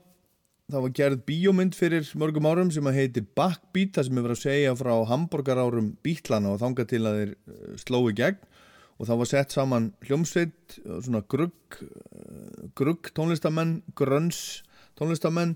Það 0.68 0.84
var 0.84 0.94
gerð 0.96 1.22
bíómynd 1.24 1.76
fyrir 1.80 2.08
mörgum 2.20 2.48
árum 2.48 2.72
sem 2.76 2.88
heitir 2.92 3.24
Backbeat 3.40 3.96
það 3.96 4.08
sem 4.08 4.18
er 4.18 4.26
verið 4.26 4.36
að 4.36 4.42
segja 4.42 4.74
frá 4.76 4.94
hamburgarárum 5.08 5.94
bítlana 6.04 6.52
og 6.52 6.60
þanga 6.60 6.86
til 6.92 7.04
að 7.08 7.20
þeir 7.20 7.32
uh, 7.32 7.76
slói 7.80 8.16
gegn. 8.18 8.42
Og 8.98 9.08
það 9.08 9.20
var 9.22 9.30
sett 9.30 9.56
saman 9.56 9.92
hljómsveit 10.04 10.80
uh, 10.84 10.98
svona 11.06 11.24
grugg 11.32 11.80
uh, 11.86 12.68
grugg 12.76 13.12
tónlistamenn, 13.16 13.80
grönns 13.96 14.64
tónlistamenn 14.98 15.56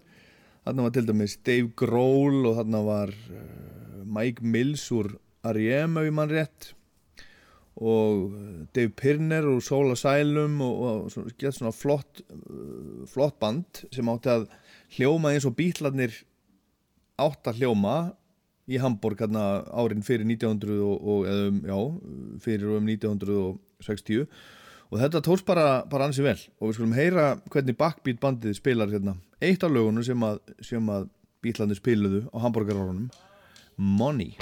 þarna 0.66 0.86
var 0.86 0.94
til 0.96 1.08
dæmis 1.10 1.38
Dave 1.46 1.72
Grohl 1.78 2.46
og 2.46 2.60
þarna 2.60 2.84
var 2.86 3.16
uh, 3.34 4.04
Mike 4.06 4.46
Mills 4.46 4.86
úr 4.94 5.16
R.E.M. 5.48 5.98
ef 5.98 6.08
ég 6.08 6.16
mann 6.16 6.32
rétt. 6.32 6.72
Og 7.82 8.36
uh, 8.36 8.64
Dave 8.76 8.94
Pirner 8.98 9.48
úr 9.50 9.62
Soul 9.66 9.94
Asylum 9.96 10.60
og, 10.62 10.82
og 10.86 11.12
svona, 11.14 11.34
gett 11.42 11.58
svona 11.58 11.74
flott 11.74 12.24
uh, 12.30 13.04
flott 13.10 13.40
band 13.42 13.86
sem 13.90 14.14
átti 14.14 14.34
að 14.36 14.48
hljóma 14.98 15.34
eins 15.34 15.48
og 15.50 15.58
bítlarnir 15.58 16.14
átt 17.22 17.50
að 17.50 17.64
hljóma 17.64 17.98
í 18.72 18.78
Hamburg 18.80 19.20
hérna 19.20 19.64
árin 19.74 20.04
fyrir 20.06 20.28
1900 20.28 20.78
og, 20.86 20.98
og 21.02 21.28
eða 21.28 21.50
um, 21.50 21.62
já, 21.66 21.78
fyrir 22.46 22.76
um 22.78 22.88
1960 22.88 24.28
og 24.92 25.00
þetta 25.00 25.24
tókst 25.26 25.48
bara, 25.48 25.82
bara 25.90 26.06
ansi 26.10 26.24
vel. 26.24 26.38
Og 26.60 26.70
við 26.70 26.78
skulum 26.78 26.96
heyra 26.96 27.28
hvernig 27.50 27.78
Backbeat 27.80 28.22
bandið 28.22 28.58
spilar 28.60 28.92
hérna 28.92 29.16
eitt 29.42 29.64
af 29.66 29.74
lögunum 29.74 30.06
sem 30.06 30.24
að, 30.26 30.40
að 30.94 31.08
bítlarnir 31.42 31.80
spiluðu 31.80 32.26
á 32.30 32.38
Hamburgerárunum 32.46 33.10
Money 33.78 34.36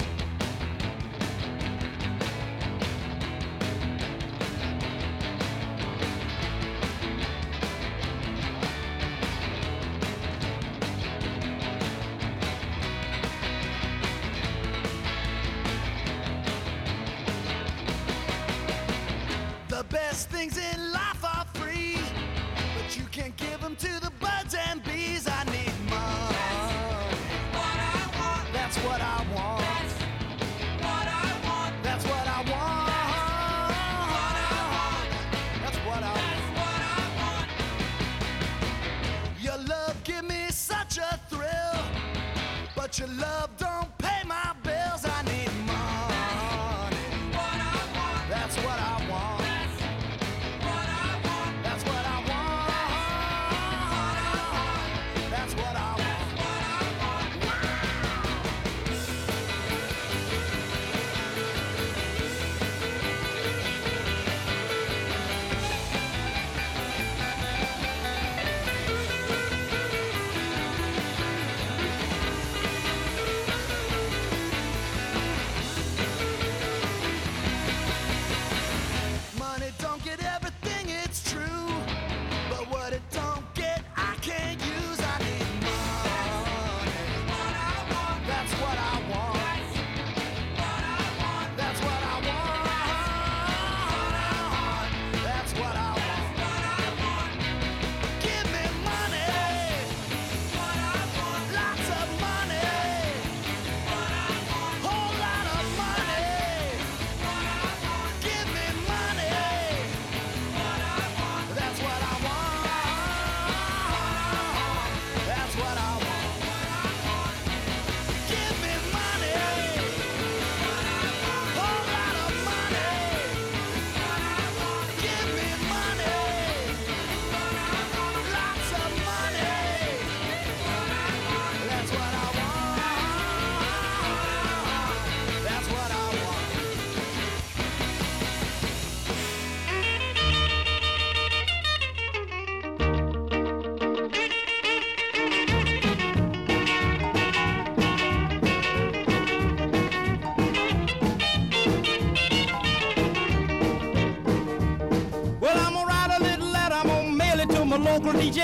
local 158.02 158.20
DJ. 158.20 158.40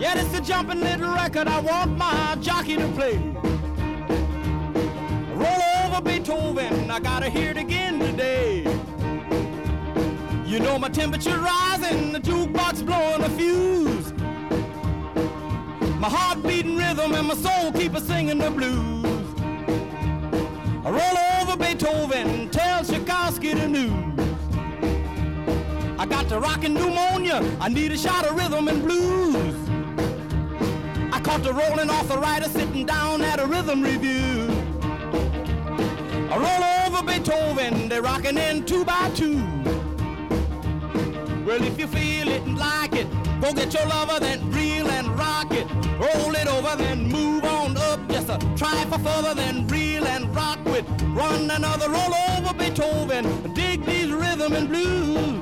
Yeah, 0.00 0.18
it's 0.18 0.36
a 0.36 0.40
jumping 0.40 0.80
little 0.80 1.14
record 1.14 1.48
I 1.48 1.60
want 1.60 1.96
my 1.96 2.36
jockey 2.40 2.76
to 2.76 2.88
play. 2.88 3.18
Roll 5.34 5.62
over 5.84 6.00
Beethoven, 6.00 6.90
I 6.90 7.00
gotta 7.00 7.28
hear 7.28 7.50
it 7.50 7.56
again 7.56 7.98
today. 7.98 8.62
You 10.46 10.58
know 10.60 10.78
my 10.78 10.88
temperature 10.88 11.38
rising, 11.38 12.12
the 12.12 12.20
jukebox 12.20 12.84
blowing 12.84 13.22
a 13.22 13.28
fuse. 13.30 14.12
My 16.00 16.08
heart 16.08 16.42
beating 16.42 16.76
rhythm 16.76 17.14
and 17.14 17.28
my 17.28 17.34
soul 17.34 17.72
keep 17.72 17.94
a 17.94 18.00
singing 18.00 18.38
the 18.38 18.50
blues. 18.50 19.04
I 20.84 20.90
roll 20.90 21.18
over 21.42 21.56
Beethoven, 21.56 22.50
tell 22.50 22.84
Tchaikovsky 22.84 23.54
the 23.54 23.68
news. 23.68 24.18
I 26.00 26.06
got 26.06 26.28
the 26.28 26.38
rockin' 26.38 26.74
pneumonia, 27.28 27.58
I 27.60 27.68
need 27.68 27.92
a 27.92 27.98
shot 27.98 28.26
of 28.26 28.36
rhythm 28.36 28.68
and 28.68 28.82
blues. 28.82 29.54
I 31.12 31.20
caught 31.20 31.42
the 31.42 31.52
rolling 31.52 31.90
arthritis 31.90 32.52
sitting 32.52 32.86
down 32.86 33.22
at 33.22 33.40
a 33.40 33.46
rhythm 33.46 33.82
review. 33.82 34.48
I 36.30 36.36
roll 36.36 36.96
over 36.96 37.06
Beethoven, 37.06 37.88
they're 37.88 38.02
rocking 38.02 38.36
in 38.36 38.64
two 38.64 38.84
by 38.84 39.10
two. 39.14 39.42
Well, 41.44 41.62
if 41.62 41.78
you 41.78 41.86
feel 41.86 42.28
it 42.28 42.42
and 42.42 42.58
like 42.58 42.94
it, 42.94 43.08
go 43.40 43.52
get 43.52 43.72
your 43.72 43.86
lover, 43.86 44.20
then 44.20 44.50
reel 44.50 44.88
and 44.88 45.08
rock 45.18 45.50
it. 45.52 45.66
Roll 45.98 46.34
it 46.34 46.46
over, 46.46 46.76
then 46.76 47.08
move 47.08 47.44
on 47.44 47.76
up. 47.76 48.06
Just 48.08 48.28
a 48.28 48.38
try 48.56 48.84
for 48.84 48.98
further, 48.98 49.34
then 49.34 49.66
reel 49.68 50.06
and 50.06 50.34
rock 50.36 50.62
with. 50.66 50.86
Run 51.02 51.50
another 51.50 51.88
roll 51.88 52.14
over 52.36 52.52
Beethoven. 52.54 53.54
Dig 53.54 53.84
these 53.84 54.12
rhythm 54.12 54.52
and 54.52 54.68
blues. 54.68 55.37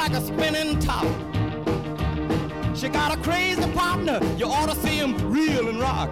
Like 0.00 0.12
a 0.12 0.20
spinning 0.22 0.78
top. 0.78 1.04
She 2.74 2.88
got 2.88 3.14
a 3.14 3.20
crazy 3.20 3.70
partner, 3.72 4.18
you 4.38 4.46
ought 4.46 4.70
to 4.70 4.76
see 4.76 4.96
him 4.96 5.12
reel 5.30 5.68
and 5.68 5.78
rock. 5.78 6.10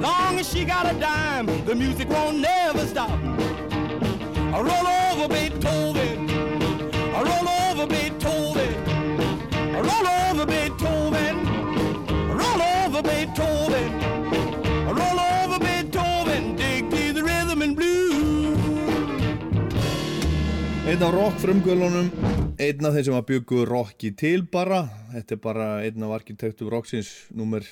Long 0.00 0.38
as 0.38 0.50
she 0.50 0.64
got 0.64 0.90
a 0.90 0.98
dime, 0.98 1.44
the 1.66 1.74
music 1.74 2.08
won't 2.08 2.38
never 2.38 2.86
stop. 2.86 3.18
I 4.54 4.58
roll 4.70 4.86
over 5.02 5.28
Beethoven. 5.28 6.30
I 7.16 7.20
roll 7.30 7.48
over 7.66 7.86
Beethoven. 7.86 8.74
I 9.76 9.80
roll 9.90 10.08
over 10.22 10.46
Beethoven. 10.46 11.36
I 12.08 12.32
roll 12.32 12.62
over 12.62 13.02
Beethoven. 13.02 14.05
Einn 20.96 21.04
af 21.04 21.12
rock 21.12 21.34
frumgölunum, 21.42 22.06
einn 22.56 22.86
af 22.88 22.94
þeim 22.94 23.04
sem 23.04 23.14
að 23.18 23.24
byggu 23.28 23.64
rocki 23.68 24.08
til 24.16 24.46
bara, 24.48 24.78
þetta 25.12 25.34
er 25.34 25.40
bara 25.44 25.64
einn 25.84 26.04
af 26.06 26.12
arkitektum 26.16 26.70
rocksins 26.72 27.10
nummer, 27.36 27.66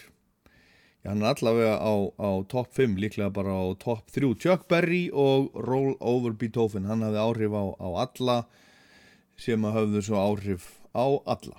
já 1.01 1.09
hann 1.09 1.23
er 1.25 1.31
allavega 1.31 1.79
á, 1.81 1.95
á 2.21 2.31
top 2.53 2.75
5, 2.77 2.99
líklega 3.01 3.31
bara 3.33 3.55
á 3.57 3.65
top 3.81 4.13
3, 4.13 4.29
Chuck 4.37 4.67
Berry 4.69 5.07
og 5.09 5.57
Roll 5.57 5.95
Over 6.05 6.35
Beethoven, 6.37 6.85
hann 6.85 7.01
hafði 7.01 7.23
áhrif 7.23 7.57
á, 7.57 7.65
á 7.81 7.89
alla 8.03 8.35
sem 9.41 9.65
að 9.65 9.79
hafðu 9.79 10.03
svo 10.05 10.21
áhrif 10.21 10.67
á 10.93 11.07
alla. 11.25 11.57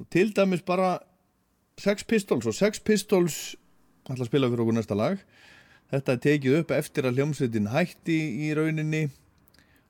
Og 0.00 0.08
til 0.08 0.32
dæmis 0.32 0.64
bara 0.64 0.94
Sex 1.76 2.08
Pistols 2.08 2.48
og 2.48 2.56
Sex 2.56 2.80
Pistols 2.80 3.36
ætla 4.08 4.24
að 4.24 4.32
spila 4.32 4.48
fyrir 4.48 4.64
okkur 4.64 4.78
næsta 4.80 4.96
lag. 4.96 5.20
Þetta 5.92 6.16
er 6.16 6.24
tekið 6.24 6.58
upp 6.62 6.72
eftir 6.72 7.04
að 7.04 7.20
hljómsveitin 7.20 7.68
hætti 7.74 8.16
í 8.48 8.54
rauninni 8.56 9.02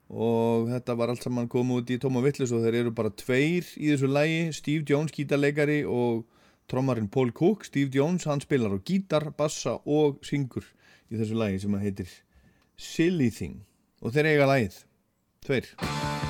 og 0.09 0.69
þetta 0.69 0.95
var 0.99 1.11
allt 1.11 1.25
saman 1.25 1.49
komið 1.49 1.81
út 1.81 1.93
í 1.95 1.99
Tóma 2.01 2.21
Vittlis 2.25 2.53
og 2.53 2.65
þeir 2.65 2.81
eru 2.83 2.93
bara 2.95 3.13
tveir 3.13 3.67
í 3.77 3.91
þessu 3.91 4.09
lægi 4.11 4.41
Steve 4.53 4.85
Jones, 4.89 5.13
gítarleikari 5.15 5.81
og 5.85 6.25
trommarinn 6.69 7.09
Paul 7.09 7.33
Cook. 7.33 7.65
Steve 7.65 7.93
Jones, 7.93 8.27
hann 8.29 8.43
spilar 8.43 8.75
á 8.75 8.79
gítar, 8.79 9.31
bassa 9.37 9.79
og 9.85 10.21
syngur 10.25 10.67
í 11.09 11.17
þessu 11.17 11.39
lægi 11.41 11.65
sem 11.65 11.77
að 11.77 11.89
heitir 11.89 12.15
Silly 12.77 13.31
Thing. 13.33 13.59
Og 14.05 14.13
þeir 14.13 14.33
eiga 14.35 14.49
lægið, 14.51 14.79
tveir 15.45 16.24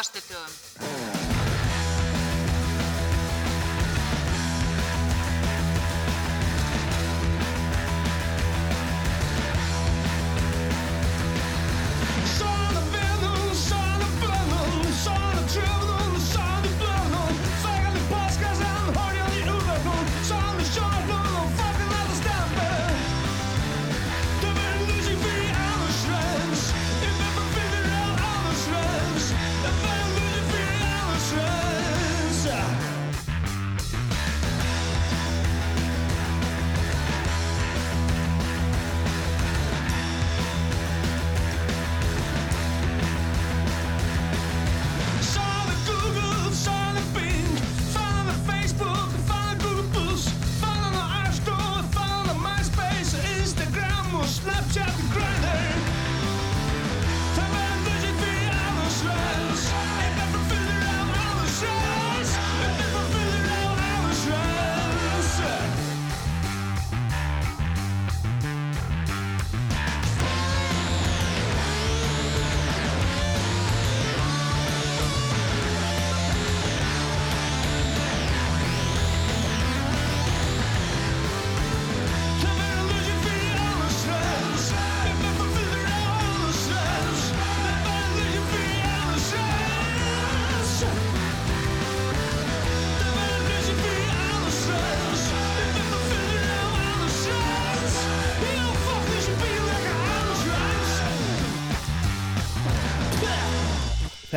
föstudögum. 0.00 0.69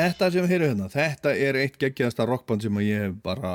Þetta 0.03 0.27
sem 0.33 0.47
heyrðu 0.49 0.67
hérna, 0.67 0.87
þetta 0.91 1.31
er 1.39 1.55
eitt 1.61 1.77
geggjaðasta 1.79 2.25
rockband 2.27 2.63
sem 2.65 2.79
ég 2.83 3.05
hef 3.05 3.13
bara 3.23 3.51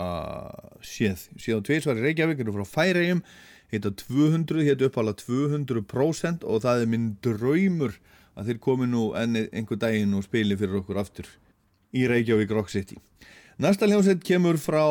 séð. 0.80 1.26
Séð 1.36 1.58
á 1.60 1.66
tveisvar 1.66 1.98
í 2.00 2.04
Reykjavík, 2.06 2.40
eru 2.40 2.54
frá 2.54 2.64
Færegjum, 2.70 3.20
heita 3.68 3.92
200, 4.00 4.62
heita 4.64 4.88
uppála 4.88 5.12
200% 5.18 6.46
og 6.48 6.62
það 6.64 6.86
er 6.86 6.88
minn 6.94 7.10
draumur 7.26 7.98
að 8.32 8.48
þeir 8.48 8.62
komi 8.64 8.88
nú 8.88 9.10
enn 9.18 9.42
einhver 9.42 9.82
daginn 9.82 10.16
og 10.16 10.24
spili 10.24 10.56
fyrir 10.56 10.80
okkur 10.80 11.02
aftur 11.02 11.28
í 11.92 12.08
Reykjavík 12.08 12.56
Rock 12.56 12.72
City. 12.72 12.96
Næsta 13.60 13.90
hljómsveit 13.90 14.24
kemur 14.24 14.56
frá, 14.62 14.86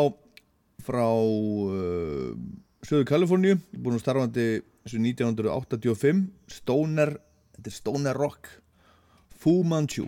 frá 0.85 1.07
uh, 1.09 2.38
Söður 2.85 3.09
Kaliforníu, 3.15 3.57
búin 3.73 3.97
starfandi 4.03 4.59
þessu 4.85 5.01
1985, 5.01 6.27
Stoner, 6.59 7.17
þetta 7.57 7.73
er 7.73 7.79
Stoner 7.81 8.25
Rock, 8.27 8.59
Fu 9.41 9.63
Manchu. 9.65 10.05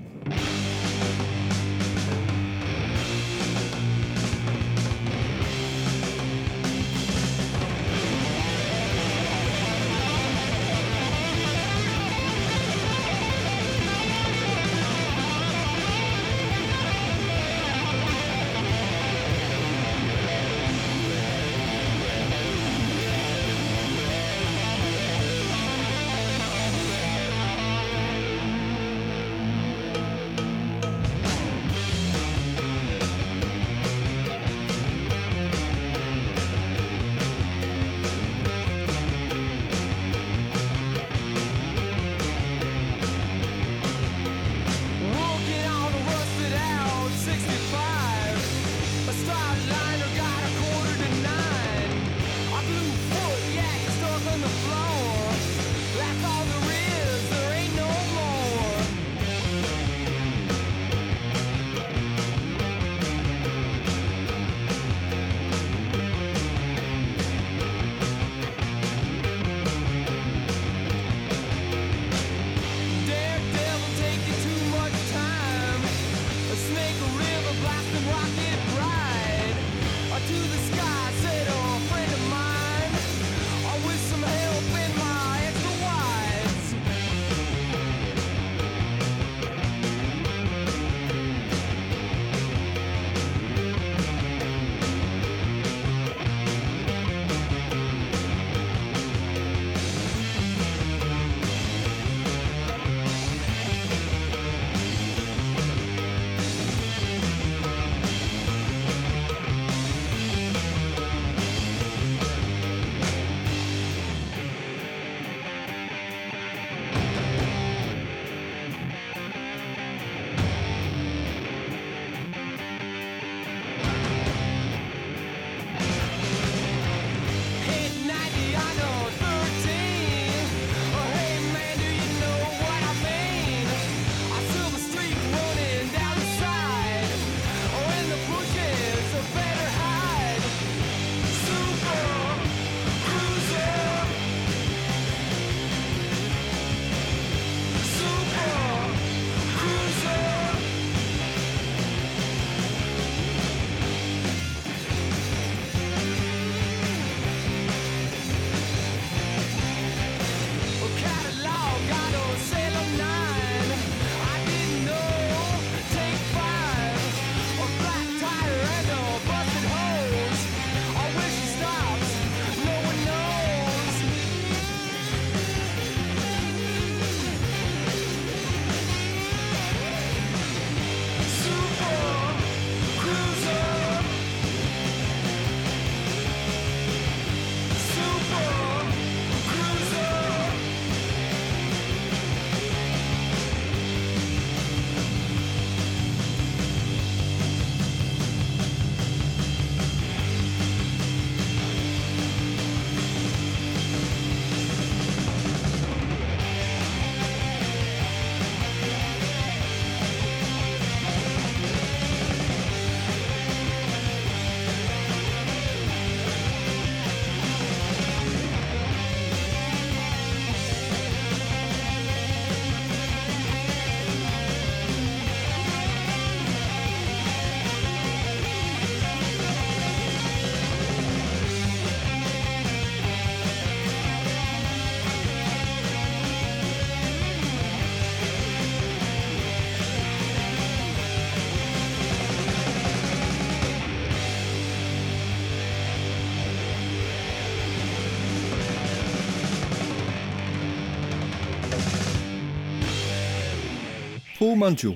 Fu 254.60 254.66
Manchu 254.66 254.90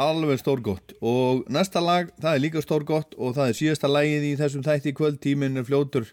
alveg 0.00 0.38
stórgott. 0.40 0.94
Og 1.04 1.44
næsta 1.52 1.80
lag, 1.84 2.08
það 2.16 2.36
er 2.36 2.40
líka 2.40 2.60
stórgott 2.64 3.12
og 3.20 3.34
það 3.36 3.50
er 3.50 3.56
síðasta 3.58 3.88
lagið 3.90 4.22
í 4.24 4.30
þessum 4.38 4.62
þætti 4.64 4.92
kvöld. 4.96 5.18
Tíminn 5.20 5.60
er 5.60 5.66
fljótur 5.68 6.06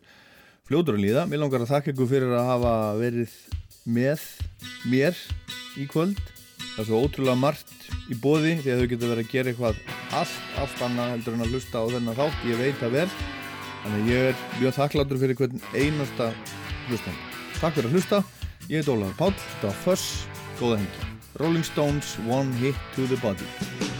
fljótur 0.67 0.97
að 0.97 1.05
líða, 1.05 1.21
mér 1.31 1.39
langar 1.39 1.63
að 1.63 1.71
þakka 1.71 1.93
ykkur 1.93 2.09
fyrir 2.09 2.33
að 2.35 2.49
hafa 2.49 2.73
verið 2.99 3.37
með 3.87 4.25
mér 4.91 5.21
í 5.79 5.85
kvöld. 5.87 6.19
Það 6.65 6.81
er 6.83 6.89
svo 6.89 6.99
ótrúlega 7.05 7.39
margt 7.39 7.71
í 8.11 8.17
bóði 8.19 8.57
því 8.59 8.73
að 8.73 8.81
þau 8.81 8.89
getur 8.91 9.13
verið 9.13 9.23
að 9.23 9.31
gera 9.37 9.53
eitthvað 9.53 9.79
allt, 10.19 10.35
allt 10.59 10.83
annað 10.89 11.13
heldur 11.13 11.37
en 11.37 11.45
að 11.45 11.55
hlusta 11.55 11.79
á 11.79 11.85
þennan 11.95 12.19
þátt. 12.19 12.43
Ég 12.51 12.59
veit 12.59 12.81
það 12.81 12.97
vel. 12.97 13.07
Þannig 13.85 14.01
að 14.01 14.11
ég 14.11 14.27
er 14.33 14.43
mjög 14.57 14.75
þakkláttur 14.81 15.23
fyrir 15.23 15.39
hvern 15.39 15.63
einasta 15.71 16.27
hlustan 16.89 17.23
takk 17.61 17.79
fyrir 17.79 17.87
að 17.87 17.95
hlusta, 17.95 18.21
ég 18.67 18.83
heit 18.83 18.91
Ólaður 18.91 19.15
Páll. 19.21 19.39
Þetta 19.45 19.71
var 19.71 19.81
Fuss, 19.85 20.11
góða 20.59 20.81
hengi 20.81 21.10
Rolling 21.41 21.63
Stones, 21.63 22.19
One 22.19 22.51
Hit 22.51 22.75
to 22.93 23.07
the 23.07 23.17
Body 23.17 23.90